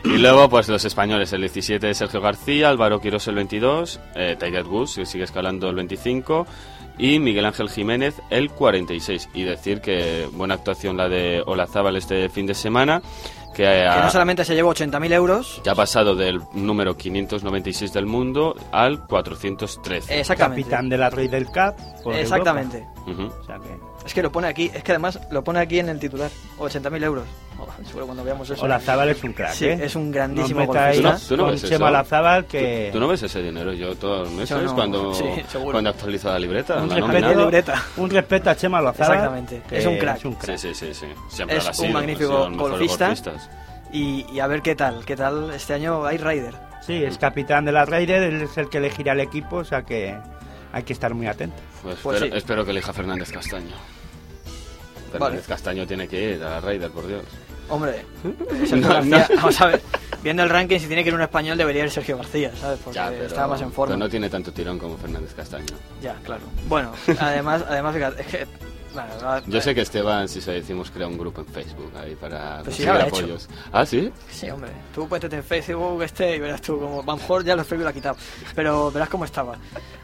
[0.03, 4.64] Y luego, pues los españoles, el 17 Sergio García, Álvaro Quiroz el 22, eh, Tiger
[4.66, 6.47] Woods, que sigue escalando el 25,
[6.98, 9.30] y Miguel Ángel Jiménez el 46.
[9.34, 13.02] Y decir que buena actuación la de Olazábal este fin de semana,
[13.56, 17.91] que, Que ha, no solamente se llevó 80.000 euros, ya ha pasado del número 596
[17.93, 20.20] del mundo al 413.
[20.20, 20.62] Exactamente.
[20.64, 21.76] Capitán de la Ryder Cup.
[22.04, 22.86] por Exactamente.
[23.08, 25.89] O sea que- Es que lo pone aquí, es que además lo pone aquí en
[25.89, 26.30] el titular.
[26.60, 27.26] 80.000 euros.
[27.86, 28.64] Seguro cuando veamos eso.
[28.64, 29.80] Olazábal es un crack, Sí, ¿eh?
[29.82, 31.18] es un grandísimo golfista.
[31.28, 31.86] ¿Tú no con ves Chema eso?
[31.86, 32.89] Olazábal que...
[32.93, 33.74] ¿Tú no ves ese dinero?
[33.74, 35.72] Yo todos los meses no, cuando, sí, seguro.
[35.74, 36.76] cuando actualizo la libreta.
[36.82, 37.30] un, la respeto, nómina.
[37.36, 37.84] La libreta.
[37.97, 39.14] un respeto a Chema Olazábal.
[39.16, 39.62] Exactamente.
[39.70, 40.18] que Es un crack.
[40.18, 40.58] Es un crack.
[40.58, 41.05] Sí, sí, sí, sí.
[41.30, 43.14] Siempre Es lo ha un sido, magnífico golfista.
[43.91, 46.55] Y, y a ver qué tal, qué tal este año hay Ryder.
[46.82, 49.82] Sí, es capitán de la Ryder, él es el que elegirá el equipo, o sea
[49.84, 50.16] que
[50.74, 51.55] hay que estar muy atento.
[51.84, 52.38] Pues Pues espero, sí.
[52.38, 53.76] espero que elija Fernández Castaño.
[55.12, 57.24] Fernández Castaño tiene que ir a la Raider, por Dios.
[57.70, 58.05] Hombre,
[58.68, 59.82] Sergio García, vamos a ver.
[60.24, 62.80] Viendo el ranking, si tiene que ir un español, debería ir Sergio García, ¿sabes?
[62.84, 63.93] Porque Ya, pero, estaba más en forma.
[63.93, 65.65] pero no tiene tanto tirón como Fernández Castaño.
[66.01, 66.41] Ya, claro.
[66.68, 68.47] Bueno, además, además fíjate, es que.
[68.93, 72.61] Bueno, Yo sé que Esteban, si se decimos, crea un grupo en Facebook ahí para
[72.63, 72.93] Pues sí, hecho.
[72.93, 73.47] apoyos.
[73.72, 74.11] ¿Ah, sí?
[74.32, 74.72] Sí, hombre.
[74.95, 77.01] Tú métete en Facebook este y verás tú como...
[77.01, 78.16] A lo mejor ya los Facebook lo ha quitado.
[78.55, 79.55] Pero verás cómo estaba.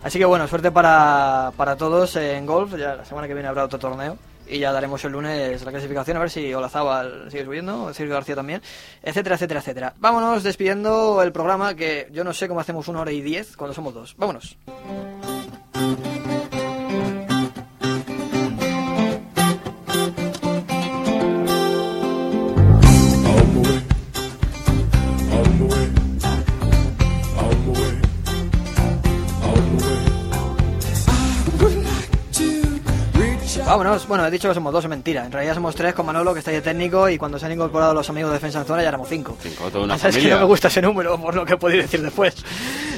[0.04, 2.76] Así que bueno, suerte para, para todos en golf.
[2.78, 4.16] Ya la semana que viene habrá otro torneo.
[4.48, 8.36] Y ya daremos el lunes la clasificación a ver si Olazábal sigue subiendo, Sergio García
[8.36, 8.62] también,
[9.02, 9.94] etcétera, etcétera, etcétera.
[9.98, 13.74] Vámonos despidiendo el programa que yo no sé cómo hacemos una hora y diez cuando
[13.74, 14.16] somos dos.
[14.18, 14.58] Vámonos.
[33.66, 34.08] Vámonos.
[34.08, 35.26] Bueno, he dicho que somos dos, es mentira.
[35.26, 37.54] En realidad somos tres con Manolo, que está ahí de técnico, y cuando se han
[37.54, 39.38] incorporado los amigos de Defensa en Zona ya éramos cinco.
[39.42, 40.36] Cinco, toda una ¿Sabes que familia.
[40.36, 42.36] no me gusta ese número, por lo que podéis decir después.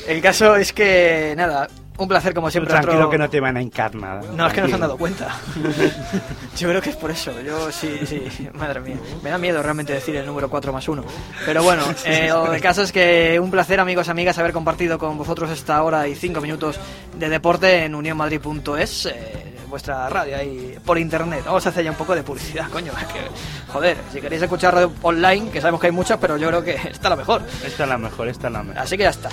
[0.07, 1.67] El caso es que, nada,
[1.97, 2.71] un placer como siempre.
[2.73, 4.21] Tranquilo otro- que no te van a hincar nada.
[4.35, 5.35] No, es que no se han dado cuenta.
[6.57, 7.31] Yo creo que es por eso.
[7.41, 8.97] Yo sí, sí, madre mía.
[9.23, 11.03] Me da miedo realmente decir el número 4 más 1.
[11.45, 15.49] Pero bueno, eh, el caso es que un placer, amigos, amigas, haber compartido con vosotros
[15.51, 16.79] esta hora y cinco minutos
[17.17, 21.43] de deporte en unionmadrid.es, eh, vuestra radio ahí por internet.
[21.45, 22.91] Vamos a hacer ya un poco de publicidad, coño.
[22.93, 26.63] que, joder, si queréis escuchar radio online, que sabemos que hay muchas, pero yo creo
[26.63, 27.41] que esta es la mejor.
[27.65, 28.81] Esta es la mejor, esta es la mejor.
[28.81, 29.29] Así que ya está.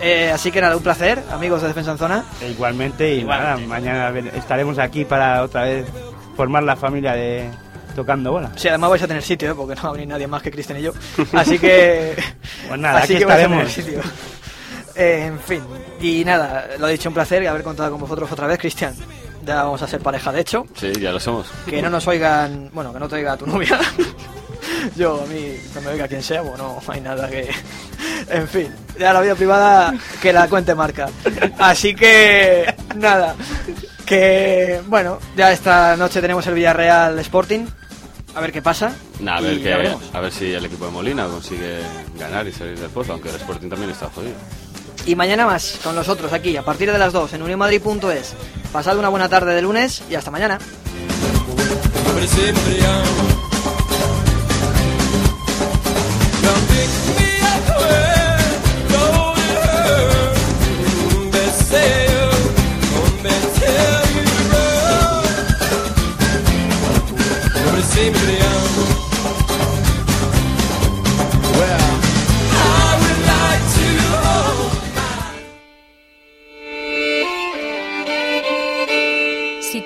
[0.00, 2.24] Eh, así que nada, un placer, amigos de Defensa en Zona.
[2.40, 5.86] E igualmente, y nada, mañana estaremos aquí para otra vez
[6.36, 7.50] formar la familia de
[7.94, 8.52] Tocando Bola.
[8.56, 9.54] Sí, además vais a tener sitio, ¿eh?
[9.54, 10.92] porque no va a venir nadie más que Cristian y yo.
[11.32, 12.14] Así que.
[12.68, 13.72] Pues nada, así aquí que estaremos.
[13.72, 14.00] sitio.
[14.94, 15.62] Eh, en fin,
[16.00, 18.94] y nada, lo he dicho, un placer haber contado con vosotros otra vez, Cristian.
[19.46, 20.66] Ya vamos a ser pareja, de hecho.
[20.74, 21.46] Sí, ya lo somos.
[21.66, 23.78] Que no nos oigan, bueno, que no te oiga tu novia.
[24.96, 27.48] Yo, a mí, que me oiga quien sea, bueno, no hay nada que.
[28.28, 28.68] En fin,
[28.98, 31.08] ya la vida privada que la cuente marca.
[31.58, 33.36] Así que, nada,
[34.04, 37.66] que, bueno, ya esta noche tenemos el Villarreal Sporting.
[38.34, 38.92] A ver qué pasa.
[39.20, 39.72] Nah, a, ver que-
[40.12, 41.78] a ver si el equipo de Molina consigue
[42.18, 44.34] ganar y salir del pozo, aunque el Sporting también está jodido.
[45.06, 48.34] Y mañana más con nosotros aquí, a partir de las 2 en unionmadrid.es.
[48.72, 50.58] Pasad una buena tarde de lunes y hasta mañana.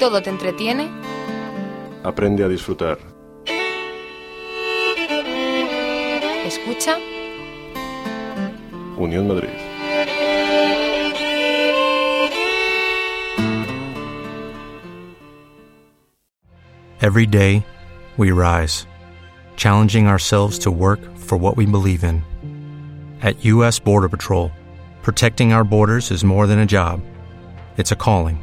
[0.01, 0.89] Todo te entretiene,
[2.03, 2.99] Aprende a disfrutar.
[6.47, 6.97] escucha
[8.97, 9.51] Unión Madrid.
[17.03, 17.65] Every day,
[18.17, 18.87] we rise,
[19.57, 22.23] challenging ourselves to work for what we believe in.
[23.21, 23.79] At U.S.
[23.79, 24.51] Border Patrol,
[25.03, 27.03] protecting our borders is more than a job,
[27.77, 28.43] it's a calling.